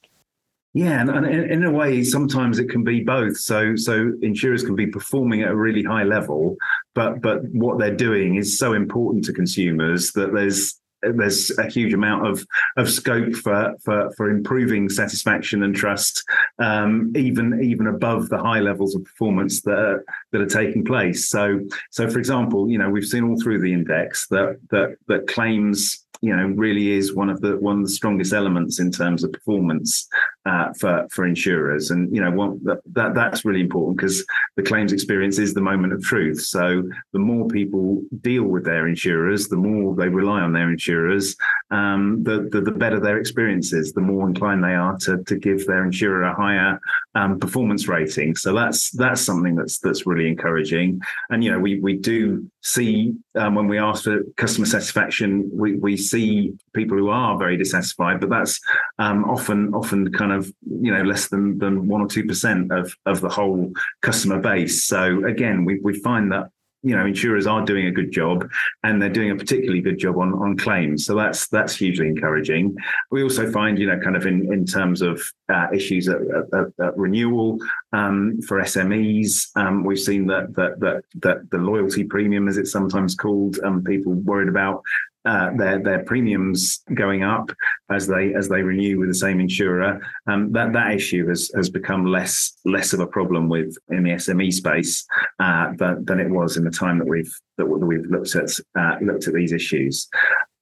Yeah, 0.76 1.00
and, 1.00 1.10
and, 1.10 1.50
in 1.50 1.64
a 1.64 1.70
way, 1.70 2.04
sometimes 2.04 2.58
it 2.58 2.68
can 2.68 2.84
be 2.84 3.00
both. 3.00 3.38
So, 3.38 3.76
so 3.76 4.12
insurers 4.20 4.62
can 4.62 4.76
be 4.76 4.86
performing 4.86 5.40
at 5.40 5.50
a 5.50 5.56
really 5.56 5.82
high 5.82 6.04
level, 6.04 6.56
but 6.94 7.22
but 7.22 7.44
what 7.46 7.78
they're 7.78 7.96
doing 7.96 8.36
is 8.36 8.58
so 8.58 8.74
important 8.74 9.24
to 9.24 9.32
consumers 9.32 10.12
that 10.12 10.34
there's 10.34 10.78
there's 11.02 11.56
a 11.58 11.66
huge 11.68 11.94
amount 11.94 12.26
of 12.26 12.46
of 12.76 12.90
scope 12.90 13.34
for 13.34 13.74
for 13.84 14.12
for 14.16 14.30
improving 14.30 14.88
satisfaction 14.88 15.62
and 15.62 15.74
trust, 15.74 16.24
um, 16.58 17.12
even 17.16 17.62
even 17.62 17.86
above 17.86 18.28
the 18.28 18.38
high 18.38 18.60
levels 18.60 18.94
of 18.94 19.04
performance 19.04 19.62
that 19.62 20.04
that 20.32 20.40
are 20.40 20.46
taking 20.46 20.84
place. 20.84 21.28
So, 21.28 21.60
so 21.90 22.08
for 22.08 22.18
example, 22.18 22.70
you 22.70 22.78
know, 22.78 22.90
we've 22.90 23.04
seen 23.04 23.24
all 23.24 23.40
through 23.40 23.60
the 23.60 23.72
index 23.72 24.26
that 24.28 24.58
that 24.70 24.96
that 25.08 25.26
claims 25.26 26.05
you 26.26 26.34
know 26.34 26.46
really 26.56 26.90
is 26.90 27.14
one 27.14 27.30
of 27.30 27.40
the 27.40 27.56
one 27.58 27.78
of 27.78 27.84
the 27.84 27.92
strongest 27.92 28.32
elements 28.32 28.80
in 28.80 28.90
terms 28.90 29.22
of 29.22 29.32
performance 29.32 30.08
uh, 30.46 30.72
for 30.78 31.06
for 31.10 31.26
insurers. 31.26 31.90
And 31.90 32.14
you 32.14 32.22
know 32.22 32.30
one, 32.30 32.60
that, 32.64 32.78
that 32.92 33.14
that's 33.14 33.44
really 33.44 33.60
important 33.60 33.96
because 33.98 34.24
the 34.56 34.62
claims 34.62 34.92
experience 34.92 35.38
is 35.38 35.54
the 35.54 35.60
moment 35.60 35.92
of 35.92 36.02
truth. 36.02 36.40
So 36.40 36.82
the 37.12 37.18
more 37.18 37.48
people 37.48 38.02
deal 38.20 38.44
with 38.44 38.64
their 38.64 38.88
insurers 38.88 39.48
the 39.48 39.56
more 39.56 39.94
they 39.94 40.08
rely 40.08 40.40
on 40.40 40.52
their 40.52 40.70
insurers 40.70 41.36
um, 41.70 42.22
the, 42.22 42.48
the, 42.52 42.60
the 42.60 42.70
better 42.70 43.00
their 43.00 43.18
experience 43.18 43.72
is 43.72 43.92
the 43.92 44.00
more 44.00 44.28
inclined 44.28 44.62
they 44.62 44.74
are 44.74 44.96
to 44.98 45.22
to 45.24 45.36
give 45.36 45.66
their 45.66 45.84
insurer 45.84 46.22
a 46.22 46.34
higher 46.34 46.80
um, 47.14 47.40
performance 47.40 47.88
rating. 47.88 48.36
So 48.36 48.54
that's 48.54 48.90
that's 48.90 49.20
something 49.20 49.56
that's 49.56 49.78
that's 49.78 50.06
really 50.06 50.28
encouraging. 50.28 51.00
And 51.30 51.42
you 51.42 51.50
know 51.50 51.58
we 51.58 51.80
we 51.80 51.96
do 51.96 52.48
see 52.62 53.14
um, 53.34 53.54
when 53.54 53.68
we 53.68 53.78
ask 53.78 54.04
for 54.04 54.22
customer 54.36 54.66
satisfaction 54.66 55.50
we 55.52 55.74
we 55.76 55.96
see 55.96 56.52
people 56.76 56.96
who 56.96 57.08
are 57.08 57.38
very 57.38 57.56
dissatisfied, 57.56 58.20
but 58.20 58.30
that's 58.30 58.60
um, 58.98 59.24
often 59.24 59.74
often 59.74 60.12
kind 60.12 60.32
of 60.32 60.52
you 60.80 60.92
know 60.92 61.02
less 61.02 61.28
than 61.28 61.58
than 61.58 61.88
one 61.88 62.00
or 62.02 62.06
two 62.06 62.24
percent 62.24 62.70
of 62.70 62.94
of 63.06 63.20
the 63.20 63.28
whole 63.28 63.72
customer 64.02 64.40
base. 64.40 64.84
So 64.84 65.24
again, 65.24 65.64
we 65.64 65.80
we 65.80 65.98
find 66.00 66.30
that 66.32 66.50
you 66.86 66.94
know 66.94 67.04
insurers 67.04 67.46
are 67.46 67.64
doing 67.64 67.86
a 67.86 67.90
good 67.90 68.12
job 68.12 68.48
and 68.84 69.02
they're 69.02 69.08
doing 69.08 69.32
a 69.32 69.36
particularly 69.36 69.80
good 69.80 69.98
job 69.98 70.16
on 70.18 70.32
on 70.34 70.56
claims 70.56 71.04
so 71.04 71.16
that's 71.16 71.48
that's 71.48 71.74
hugely 71.74 72.06
encouraging 72.06 72.76
we 73.10 73.24
also 73.24 73.50
find 73.50 73.78
you 73.78 73.86
know 73.86 73.98
kind 73.98 74.14
of 74.14 74.24
in 74.24 74.52
in 74.52 74.64
terms 74.64 75.02
of 75.02 75.20
uh, 75.48 75.66
issues 75.72 76.08
at, 76.08 76.18
at, 76.54 76.66
at 76.80 76.96
renewal 76.96 77.58
um, 77.92 78.40
for 78.46 78.60
SMEs 78.60 79.48
um, 79.56 79.84
we've 79.84 79.98
seen 79.98 80.26
that, 80.26 80.54
that 80.54 80.78
that 80.78 81.02
that 81.14 81.50
the 81.50 81.58
loyalty 81.58 82.04
premium 82.04 82.46
as 82.46 82.56
it's 82.56 82.72
sometimes 82.72 83.16
called 83.16 83.58
um, 83.64 83.82
people 83.82 84.12
worried 84.12 84.48
about 84.48 84.82
uh, 85.26 85.50
their 85.56 85.78
their 85.82 86.04
premiums 86.04 86.82
going 86.94 87.22
up 87.22 87.50
as 87.90 88.06
they 88.06 88.32
as 88.34 88.48
they 88.48 88.62
renew 88.62 88.98
with 88.98 89.08
the 89.08 89.14
same 89.14 89.40
insurer. 89.40 90.00
Um, 90.26 90.52
that 90.52 90.72
that 90.72 90.92
issue 90.92 91.28
has 91.28 91.50
has 91.54 91.68
become 91.68 92.06
less 92.06 92.56
less 92.64 92.92
of 92.92 93.00
a 93.00 93.06
problem 93.06 93.48
with 93.48 93.76
in 93.88 94.04
the 94.04 94.10
SME 94.10 94.52
space 94.52 95.04
uh, 95.40 95.72
than, 95.76 96.04
than 96.04 96.20
it 96.20 96.30
was 96.30 96.56
in 96.56 96.64
the 96.64 96.70
time 96.70 96.98
that 96.98 97.08
we've 97.08 97.34
that 97.58 97.66
we've 97.66 98.06
looked 98.06 98.34
at 98.36 98.50
uh, 98.78 98.96
looked 99.02 99.26
at 99.26 99.34
these 99.34 99.52
issues 99.52 100.08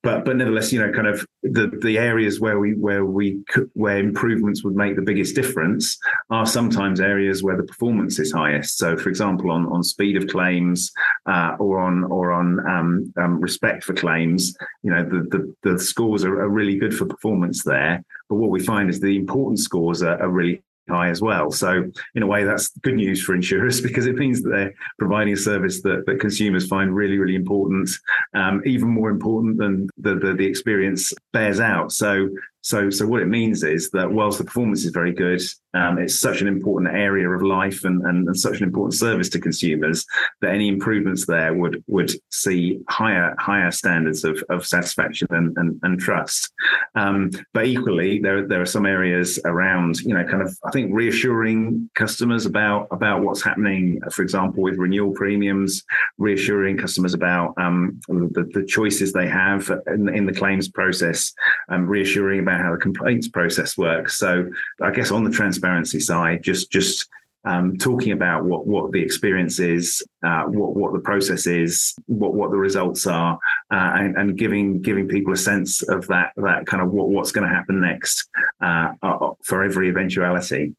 but 0.04 0.24
but 0.24 0.36
nevertheless, 0.36 0.72
you 0.72 0.78
know, 0.78 0.92
kind 0.92 1.08
of 1.08 1.26
the 1.42 1.66
the 1.82 1.98
areas 1.98 2.38
where 2.38 2.60
we 2.60 2.74
where 2.74 3.04
we 3.04 3.42
could, 3.48 3.70
where 3.72 3.98
improvements 3.98 4.62
would 4.62 4.76
make 4.76 4.96
the 4.96 5.02
biggest 5.02 5.34
difference 5.34 5.98
are 6.30 6.46
sometimes 6.46 7.00
areas 7.00 7.42
where 7.42 7.56
the 7.56 7.64
performance 7.64 8.18
is 8.18 8.30
highest. 8.30 8.76
So, 8.76 8.96
for 8.98 9.08
example, 9.08 9.50
on 9.50 9.66
on 9.66 9.82
speed 9.82 10.16
of 10.16 10.28
claims 10.28 10.92
uh, 11.26 11.56
or 11.58 11.80
on 11.80 12.04
or 12.04 12.32
on 12.32 12.60
um, 12.68 13.12
um, 13.16 13.40
respect 13.40 13.82
for 13.82 13.94
claims, 13.94 14.54
you 14.82 14.90
know, 14.90 15.02
the 15.02 15.54
the, 15.62 15.70
the 15.70 15.78
scores 15.78 16.22
are, 16.22 16.40
are, 16.40 16.48
really 16.48 16.76
good 16.76 16.94
for 16.94 17.06
performance 17.06 17.64
there. 17.64 18.04
But 18.28 18.36
what 18.36 18.50
we 18.50 18.60
find 18.60 18.90
is 18.90 19.00
the 19.00 19.16
important 19.16 19.58
scores 19.58 20.02
are, 20.02 20.20
are 20.22 20.28
really 20.28 20.62
high 20.88 21.09
as 21.09 21.20
well. 21.20 21.51
So 21.51 21.90
in 22.14 22.23
a 22.23 22.27
way, 22.27 22.44
that's 22.44 22.68
good 22.79 22.94
news 22.94 23.23
for 23.23 23.35
insurers 23.35 23.81
because 23.83 24.07
it 24.07 24.16
means 24.16 24.42
that 24.42 24.51
they're 24.51 24.75
providing 24.99 25.33
a 25.33 25.37
service 25.37 25.83
that, 25.83 26.05
that 26.07 26.20
consumers 26.20 26.66
find 26.66 26.94
really, 26.94 27.18
really 27.18 27.35
important, 27.35 27.90
um, 28.35 28.62
even 28.64 28.88
more 28.88 29.11
important 29.11 29.59
than 29.59 29.88
the, 29.99 30.14
the, 30.16 30.35
the 30.35 30.47
experience 30.47 31.12
bears 31.33 31.61
out. 31.61 31.92
So 31.92 32.29
so, 32.64 32.88
so 32.88 33.07
what 33.07 33.20
it 33.20 33.29
means 33.29 33.62
is 33.62 33.90
that 33.90 34.11
whilst 34.11 34.38
the 34.38 34.44
performance 34.44 34.87
is 34.87 34.90
very 34.90 35.12
good, 35.12 35.42
um, 35.74 35.98
it's 35.98 36.18
such 36.18 36.40
an 36.40 36.48
important 36.48 36.94
area 36.94 37.29
of 37.29 37.42
life 37.42 37.85
and, 37.85 38.00
and, 38.07 38.27
and, 38.27 38.38
such 38.38 38.59
an 38.59 38.64
important 38.64 38.94
service 38.94 39.29
to 39.31 39.40
consumers 39.40 40.07
that 40.40 40.55
any 40.55 40.68
improvements 40.68 41.27
there 41.27 41.53
would 41.53 41.83
would 41.88 42.12
see 42.31 42.81
higher 42.88 43.35
higher 43.38 43.70
standards 43.70 44.24
of, 44.24 44.42
of 44.48 44.64
satisfaction 44.64 45.27
and, 45.31 45.57
and, 45.59 45.79
and 45.83 45.98
trust. 45.98 46.53
Um, 46.94 47.31
but 47.53 47.66
equally, 47.66 48.20
there 48.20 48.46
there 48.46 48.62
are 48.62 48.66
some 48.66 48.87
areas 48.87 49.38
around, 49.44 50.00
you 50.00 50.14
know, 50.14 50.24
kind 50.24 50.42
of 50.42 50.57
I 50.64 50.70
think 50.70 50.94
reassuring 50.94 51.90
customers 51.94 52.46
about 52.46 52.88
about 52.90 53.22
what's 53.22 53.42
happening, 53.42 54.00
for 54.11 54.22
example, 54.22 54.62
with 54.62 54.79
renewal 54.79 55.12
premiums, 55.12 55.83
reassuring 56.18 56.79
customers 56.79 57.14
about 57.14 57.53
um, 57.59 58.00
the, 58.09 58.48
the 58.55 58.64
choices 58.64 59.12
they 59.12 59.29
have 59.29 59.70
in, 59.88 60.09
in 60.09 60.24
the 60.24 60.33
claims 60.33 60.68
process, 60.68 61.33
um, 61.68 61.87
reassuring 61.87 62.40
about 62.40 62.53
about 62.54 62.64
how 62.64 62.72
the 62.72 62.80
complaints 62.80 63.28
process 63.28 63.76
works. 63.76 64.18
So 64.18 64.50
I 64.80 64.90
guess 64.90 65.10
on 65.10 65.24
the 65.24 65.30
transparency 65.30 66.00
side, 66.00 66.42
just 66.42 66.70
just 66.70 67.08
um, 67.44 67.76
talking 67.76 68.12
about 68.12 68.44
what 68.44 68.66
what 68.66 68.92
the 68.92 69.02
experience 69.02 69.58
is, 69.58 70.02
uh, 70.22 70.44
what 70.44 70.74
what 70.74 70.92
the 70.92 71.00
process 71.00 71.46
is, 71.46 71.94
what 72.06 72.34
what 72.34 72.50
the 72.50 72.56
results 72.56 73.06
are, 73.06 73.38
uh, 73.70 73.92
and, 73.96 74.16
and, 74.16 74.38
giving 74.38 74.80
giving 74.80 75.06
people 75.06 75.32
a 75.34 75.36
sense 75.36 75.82
of 75.82 76.06
that 76.06 76.32
that 76.36 76.66
kind 76.66 76.82
of 76.82 76.90
what, 76.90 77.10
what's 77.10 77.32
going 77.32 77.46
to 77.46 77.54
happen 77.54 77.80
next 77.80 78.28
uh, 78.62 78.92
uh, 79.02 79.30
for 79.42 79.62
every 79.62 79.88
eventuality. 79.90 80.74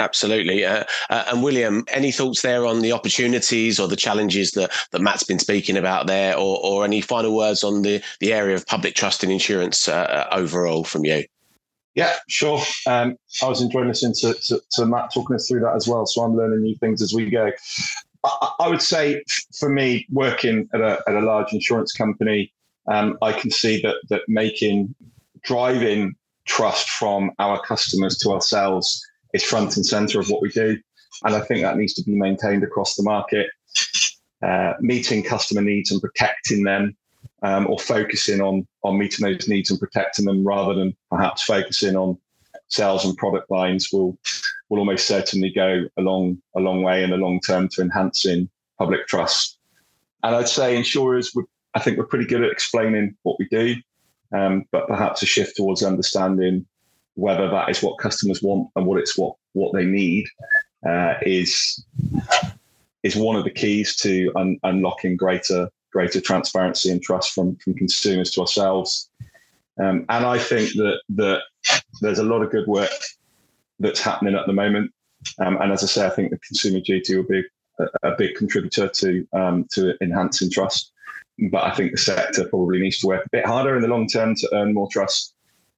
Absolutely. 0.00 0.64
Uh, 0.64 0.84
uh, 1.10 1.24
and 1.28 1.42
William, 1.42 1.84
any 1.88 2.10
thoughts 2.10 2.40
there 2.40 2.64
on 2.64 2.80
the 2.80 2.90
opportunities 2.90 3.78
or 3.78 3.86
the 3.86 3.96
challenges 3.96 4.52
that, 4.52 4.72
that 4.92 5.02
Matt's 5.02 5.24
been 5.24 5.38
speaking 5.38 5.76
about 5.76 6.06
there, 6.06 6.34
or, 6.36 6.58
or 6.62 6.84
any 6.84 7.02
final 7.02 7.36
words 7.36 7.62
on 7.62 7.82
the, 7.82 8.02
the 8.18 8.32
area 8.32 8.56
of 8.56 8.66
public 8.66 8.94
trust 8.94 9.22
in 9.22 9.30
insurance 9.30 9.88
uh, 9.88 10.26
uh 10.32 10.34
overall 10.34 10.84
from 10.84 11.04
you? 11.04 11.24
Yeah, 11.94 12.14
sure. 12.28 12.62
Um, 12.86 13.16
I 13.42 13.48
was 13.48 13.60
enjoying 13.60 13.88
listening 13.88 14.14
to, 14.20 14.32
to, 14.32 14.60
to, 14.72 14.86
Matt 14.86 15.12
talking 15.12 15.36
us 15.36 15.46
through 15.46 15.60
that 15.60 15.74
as 15.74 15.86
well. 15.86 16.06
So 16.06 16.22
I'm 16.22 16.34
learning 16.34 16.62
new 16.62 16.76
things 16.76 17.02
as 17.02 17.12
we 17.12 17.28
go. 17.28 17.50
I, 18.24 18.52
I 18.60 18.68
would 18.68 18.80
say 18.80 19.22
for 19.58 19.68
me, 19.68 20.06
working 20.10 20.66
at 20.72 20.80
a, 20.80 21.02
at 21.06 21.14
a 21.14 21.20
large 21.20 21.52
insurance 21.52 21.92
company, 21.92 22.54
um, 22.86 23.18
I 23.20 23.32
can 23.32 23.50
see 23.50 23.82
that 23.82 23.96
that 24.08 24.22
making 24.28 24.94
driving 25.42 26.14
trust 26.46 26.88
from 26.88 27.32
our 27.38 27.60
customers 27.60 28.16
to 28.18 28.30
ourselves 28.30 29.04
is 29.32 29.44
front 29.44 29.76
and 29.76 29.86
center 29.86 30.20
of 30.20 30.28
what 30.28 30.42
we 30.42 30.50
do. 30.50 30.78
And 31.24 31.34
I 31.34 31.40
think 31.40 31.62
that 31.62 31.76
needs 31.76 31.94
to 31.94 32.04
be 32.04 32.14
maintained 32.14 32.62
across 32.62 32.96
the 32.96 33.02
market. 33.02 33.48
Uh, 34.42 34.72
meeting 34.80 35.22
customer 35.22 35.60
needs 35.60 35.90
and 35.90 36.00
protecting 36.00 36.64
them, 36.64 36.96
um, 37.42 37.66
or 37.66 37.78
focusing 37.78 38.40
on 38.40 38.66
on 38.82 38.98
meeting 38.98 39.26
those 39.26 39.48
needs 39.48 39.70
and 39.70 39.78
protecting 39.78 40.24
them, 40.24 40.46
rather 40.46 40.74
than 40.74 40.96
perhaps 41.10 41.42
focusing 41.42 41.94
on 41.94 42.16
sales 42.68 43.04
and 43.04 43.16
product 43.18 43.50
lines, 43.50 43.90
will 43.92 44.18
will 44.70 44.78
almost 44.78 45.06
certainly 45.06 45.50
go 45.50 45.84
a 45.98 46.00
long 46.00 46.40
a 46.56 46.60
long 46.60 46.82
way 46.82 47.04
in 47.04 47.10
the 47.10 47.18
long 47.18 47.38
term 47.40 47.68
to 47.68 47.82
enhancing 47.82 48.48
public 48.78 49.06
trust. 49.06 49.58
And 50.22 50.34
I'd 50.34 50.48
say 50.48 50.74
insurers 50.74 51.34
I 51.74 51.80
think, 51.80 51.98
we're 51.98 52.06
pretty 52.06 52.26
good 52.26 52.42
at 52.42 52.50
explaining 52.50 53.16
what 53.22 53.38
we 53.38 53.46
do, 53.48 53.76
um, 54.36 54.64
but 54.72 54.88
perhaps 54.88 55.22
a 55.22 55.26
shift 55.26 55.56
towards 55.56 55.82
understanding 55.82 56.66
whether 57.14 57.48
that 57.48 57.68
is 57.68 57.82
what 57.82 57.98
customers 57.98 58.42
want 58.42 58.68
and 58.76 58.86
what 58.86 58.98
it's 58.98 59.16
what 59.18 59.34
what 59.52 59.72
they 59.72 59.84
need 59.84 60.26
uh, 60.88 61.14
is 61.22 61.84
is 63.02 63.16
one 63.16 63.36
of 63.36 63.44
the 63.44 63.50
keys 63.50 63.96
to 63.96 64.30
un- 64.36 64.58
unlocking 64.62 65.16
greater 65.16 65.68
greater 65.92 66.20
transparency 66.20 66.90
and 66.90 67.02
trust 67.02 67.32
from 67.32 67.56
from 67.56 67.74
consumers 67.74 68.30
to 68.32 68.40
ourselves. 68.40 69.10
Um, 69.82 70.04
and 70.08 70.24
I 70.24 70.38
think 70.38 70.72
that 70.74 71.00
that 71.10 71.42
there's 72.00 72.18
a 72.18 72.24
lot 72.24 72.42
of 72.42 72.50
good 72.50 72.66
work 72.66 72.90
that's 73.78 74.00
happening 74.00 74.34
at 74.34 74.46
the 74.46 74.52
moment. 74.52 74.92
Um, 75.38 75.58
and 75.60 75.72
as 75.72 75.82
I 75.82 75.86
say, 75.86 76.06
I 76.06 76.10
think 76.10 76.30
the 76.30 76.38
consumer 76.38 76.80
duty 76.80 77.16
will 77.16 77.24
be 77.24 77.42
a, 77.78 78.08
a 78.08 78.16
big 78.16 78.36
contributor 78.36 78.88
to 78.88 79.26
um, 79.32 79.66
to 79.72 79.94
enhancing 80.02 80.50
trust. 80.50 80.92
But 81.50 81.64
I 81.64 81.74
think 81.74 81.92
the 81.92 81.98
sector 81.98 82.46
probably 82.48 82.80
needs 82.80 82.98
to 82.98 83.06
work 83.06 83.24
a 83.24 83.30
bit 83.30 83.46
harder 83.46 83.74
in 83.74 83.82
the 83.82 83.88
long 83.88 84.06
term 84.06 84.34
to 84.34 84.48
earn 84.54 84.74
more 84.74 84.88
trust 84.88 85.34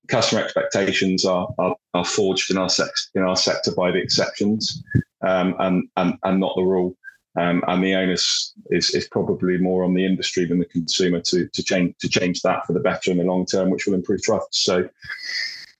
customer 0.08 0.42
expectations 0.42 1.24
are, 1.24 1.48
are, 1.58 1.76
are 1.94 2.04
forged 2.04 2.50
in 2.50 2.58
our, 2.58 2.68
sex, 2.68 3.10
in 3.14 3.22
our 3.22 3.36
sector 3.36 3.72
by 3.76 3.90
the 3.90 3.98
exceptions 3.98 4.82
um, 5.26 5.54
and, 5.58 5.88
and, 5.96 6.14
and 6.24 6.40
not 6.40 6.54
the 6.56 6.62
rule. 6.62 6.96
Um, 7.38 7.64
and 7.66 7.82
the 7.82 7.94
onus 7.94 8.52
is, 8.70 8.90
is 8.90 9.08
probably 9.08 9.56
more 9.56 9.84
on 9.84 9.94
the 9.94 10.04
industry 10.04 10.44
than 10.44 10.58
the 10.58 10.66
consumer 10.66 11.20
to, 11.20 11.48
to 11.48 11.62
change 11.62 11.94
to 12.00 12.08
change 12.08 12.42
that 12.42 12.66
for 12.66 12.74
the 12.74 12.80
better 12.80 13.10
in 13.10 13.16
the 13.16 13.24
long 13.24 13.46
term, 13.46 13.70
which 13.70 13.86
will 13.86 13.94
improve 13.94 14.22
trust. 14.22 14.54
So, 14.54 14.86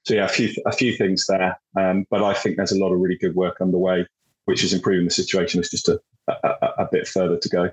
so 0.05 0.15
yeah, 0.15 0.25
a 0.25 0.29
few 0.29 0.55
a 0.65 0.73
few 0.73 0.97
things 0.97 1.27
there, 1.29 1.61
um, 1.79 2.07
but 2.09 2.23
I 2.23 2.33
think 2.33 2.57
there's 2.57 2.73
a 2.73 2.79
lot 2.79 2.95
of 2.95 3.01
really 3.01 3.19
good 3.19 3.35
work 3.35 3.61
underway, 3.61 4.07
which 4.47 4.65
is 4.65 4.73
improving 4.73 5.05
the 5.05 5.11
situation. 5.11 5.61
It's 5.61 5.69
just 5.69 5.91
a, 5.91 6.01
a, 6.27 6.85
a 6.85 6.89
bit 6.91 7.07
further 7.07 7.37
to 7.37 7.49
go. 7.51 7.71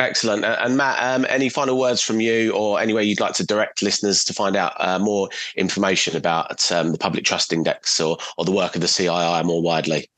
Excellent. 0.00 0.46
And 0.46 0.78
Matt, 0.78 0.98
um, 1.02 1.26
any 1.28 1.50
final 1.50 1.78
words 1.78 2.00
from 2.00 2.20
you 2.20 2.52
or 2.52 2.80
any 2.80 2.94
way 2.94 3.04
you'd 3.04 3.20
like 3.20 3.34
to 3.34 3.44
direct 3.44 3.82
listeners 3.82 4.24
to 4.24 4.32
find 4.32 4.56
out 4.56 4.72
uh, 4.78 4.98
more 4.98 5.28
information 5.56 6.16
about 6.16 6.72
um, 6.72 6.90
the 6.92 6.96
Public 6.96 7.22
Trust 7.22 7.52
Index 7.52 8.00
or, 8.00 8.16
or 8.38 8.46
the 8.46 8.50
work 8.50 8.74
of 8.74 8.80
the 8.80 8.86
CII 8.86 9.44
more 9.44 9.60
widely? 9.60 10.08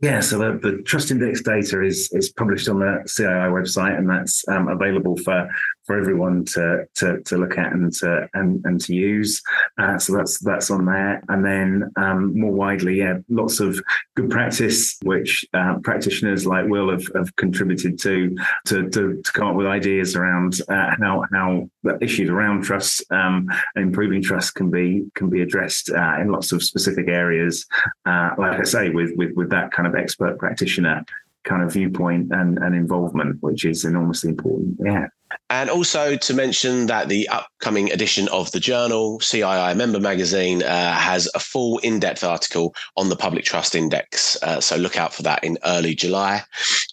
Yeah, 0.00 0.20
so 0.20 0.38
the, 0.38 0.58
the, 0.58 0.82
Trust 0.82 1.10
Index 1.10 1.42
data 1.42 1.82
is 1.82 2.10
is 2.12 2.30
published 2.30 2.68
on 2.68 2.78
the 2.78 3.02
CII 3.04 3.50
website, 3.52 3.98
and 3.98 4.08
that's 4.08 4.46
um, 4.48 4.68
available 4.68 5.16
for 5.18 5.50
for 5.88 5.98
everyone 5.98 6.44
to 6.44 6.84
to, 6.94 7.20
to 7.22 7.38
look 7.38 7.56
at 7.58 7.72
and 7.72 7.92
to 7.94 8.28
and, 8.34 8.62
and 8.64 8.80
to 8.82 8.94
use. 8.94 9.42
Uh, 9.78 9.98
so 9.98 10.14
that's 10.14 10.38
that's 10.38 10.70
on 10.70 10.84
there, 10.84 11.22
and 11.30 11.44
then 11.44 11.90
um, 11.96 12.38
more 12.38 12.52
widely, 12.52 12.98
yeah, 12.98 13.18
lots 13.28 13.58
of 13.58 13.80
good 14.14 14.30
practice 14.30 14.98
which 15.02 15.46
uh, 15.54 15.78
practitioners 15.82 16.46
like 16.46 16.66
Will 16.68 16.90
have, 16.90 17.06
have 17.14 17.34
contributed 17.36 17.98
to, 18.00 18.36
to 18.66 18.88
to 18.90 19.20
to 19.22 19.32
come 19.32 19.48
up 19.48 19.56
with 19.56 19.66
ideas 19.66 20.14
around 20.14 20.60
uh, 20.68 20.90
how 21.00 21.24
how 21.32 21.68
issues 22.02 22.28
around 22.28 22.62
trust 22.62 23.10
um, 23.10 23.48
and 23.74 23.84
improving 23.84 24.22
trust 24.22 24.54
can 24.54 24.70
be 24.70 25.06
can 25.14 25.30
be 25.30 25.40
addressed 25.40 25.90
uh, 25.90 26.16
in 26.20 26.30
lots 26.30 26.52
of 26.52 26.62
specific 26.62 27.08
areas. 27.08 27.66
Uh, 28.04 28.30
like 28.36 28.60
I 28.60 28.64
say, 28.64 28.90
with 28.90 29.12
with 29.16 29.32
with 29.34 29.48
that 29.50 29.72
kind 29.72 29.88
of 29.88 29.94
expert 29.94 30.38
practitioner 30.38 31.04
kind 31.44 31.62
of 31.62 31.72
viewpoint 31.72 32.30
and, 32.30 32.58
and 32.58 32.74
involvement, 32.74 33.42
which 33.42 33.64
is 33.64 33.84
enormously 33.86 34.30
important. 34.30 34.76
Yeah. 34.84 35.06
And 35.50 35.70
also 35.70 36.16
to 36.16 36.34
mention 36.34 36.86
that 36.86 37.08
the 37.08 37.28
upcoming 37.28 37.90
edition 37.92 38.28
of 38.28 38.50
the 38.52 38.60
journal, 38.60 39.18
CII 39.20 39.76
Member 39.76 40.00
Magazine, 40.00 40.62
uh, 40.62 40.92
has 40.94 41.28
a 41.34 41.38
full 41.38 41.78
in 41.78 42.00
depth 42.00 42.24
article 42.24 42.74
on 42.96 43.08
the 43.08 43.16
Public 43.16 43.44
Trust 43.44 43.74
Index. 43.74 44.40
Uh, 44.42 44.60
so 44.60 44.76
look 44.76 44.96
out 44.96 45.12
for 45.12 45.22
that 45.22 45.42
in 45.44 45.58
early 45.64 45.94
July. 45.94 46.42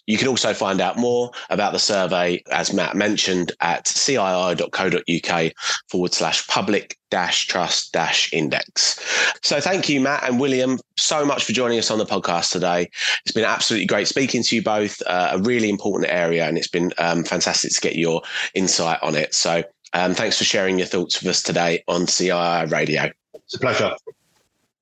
You 0.06 0.18
can 0.18 0.28
also 0.28 0.54
find 0.54 0.80
out 0.80 0.96
more 0.96 1.30
about 1.50 1.72
the 1.72 1.78
survey, 1.78 2.42
as 2.50 2.72
Matt 2.72 2.94
mentioned, 2.96 3.52
at 3.60 3.84
cii.co.uk 3.86 5.52
forward 5.88 6.14
slash 6.14 6.46
public 6.46 6.96
dash 7.10 7.46
trust 7.46 7.92
dash 7.92 8.32
index. 8.32 8.98
So 9.42 9.60
thank 9.60 9.88
you, 9.88 10.00
Matt 10.00 10.24
and 10.24 10.40
William, 10.40 10.78
so 10.98 11.24
much 11.24 11.44
for 11.44 11.52
joining 11.52 11.78
us 11.78 11.90
on 11.90 11.98
the 11.98 12.06
podcast 12.06 12.50
today. 12.50 12.90
It's 13.24 13.32
been 13.32 13.44
absolutely 13.44 13.86
great 13.86 14.08
speaking 14.08 14.42
to 14.42 14.56
you 14.56 14.62
both, 14.62 15.00
uh, 15.06 15.30
a 15.32 15.38
really 15.38 15.68
important 15.68 16.10
area, 16.10 16.46
and 16.46 16.58
it's 16.58 16.68
been 16.68 16.92
um, 16.98 17.24
fantastic 17.24 17.72
to 17.72 17.80
get 17.80 17.96
your 17.96 18.22
insight 18.54 18.98
on 19.02 19.14
it. 19.14 19.34
So 19.34 19.62
um, 19.92 20.14
thanks 20.14 20.38
for 20.38 20.44
sharing 20.44 20.78
your 20.78 20.86
thoughts 20.86 21.20
with 21.20 21.30
us 21.30 21.42
today 21.42 21.82
on 21.88 22.06
CII 22.06 22.70
Radio. 22.70 23.10
It's 23.34 23.54
a 23.54 23.58
pleasure. 23.58 23.94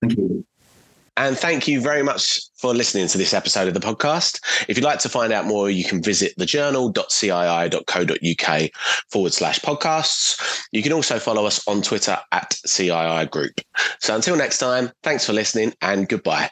Thank 0.00 0.16
you. 0.16 0.44
And 1.16 1.38
thank 1.38 1.68
you 1.68 1.80
very 1.80 2.02
much 2.02 2.40
for 2.56 2.74
listening 2.74 3.06
to 3.06 3.16
this 3.18 3.32
episode 3.32 3.68
of 3.68 3.74
the 3.74 3.80
podcast. 3.80 4.40
If 4.68 4.76
you'd 4.76 4.84
like 4.84 4.98
to 5.00 5.08
find 5.08 5.32
out 5.32 5.46
more, 5.46 5.70
you 5.70 5.84
can 5.84 6.02
visit 6.02 6.36
thejournal.cii.co.uk 6.38 8.70
forward 9.10 9.32
slash 9.32 9.60
podcasts. 9.60 10.64
You 10.72 10.82
can 10.82 10.92
also 10.92 11.20
follow 11.20 11.46
us 11.46 11.64
on 11.68 11.82
Twitter 11.82 12.18
at 12.32 12.56
CII 12.66 13.30
Group. 13.30 13.60
So 14.00 14.16
until 14.16 14.36
next 14.36 14.58
time, 14.58 14.90
thanks 15.04 15.24
for 15.24 15.32
listening 15.32 15.72
and 15.80 16.08
goodbye. 16.08 16.50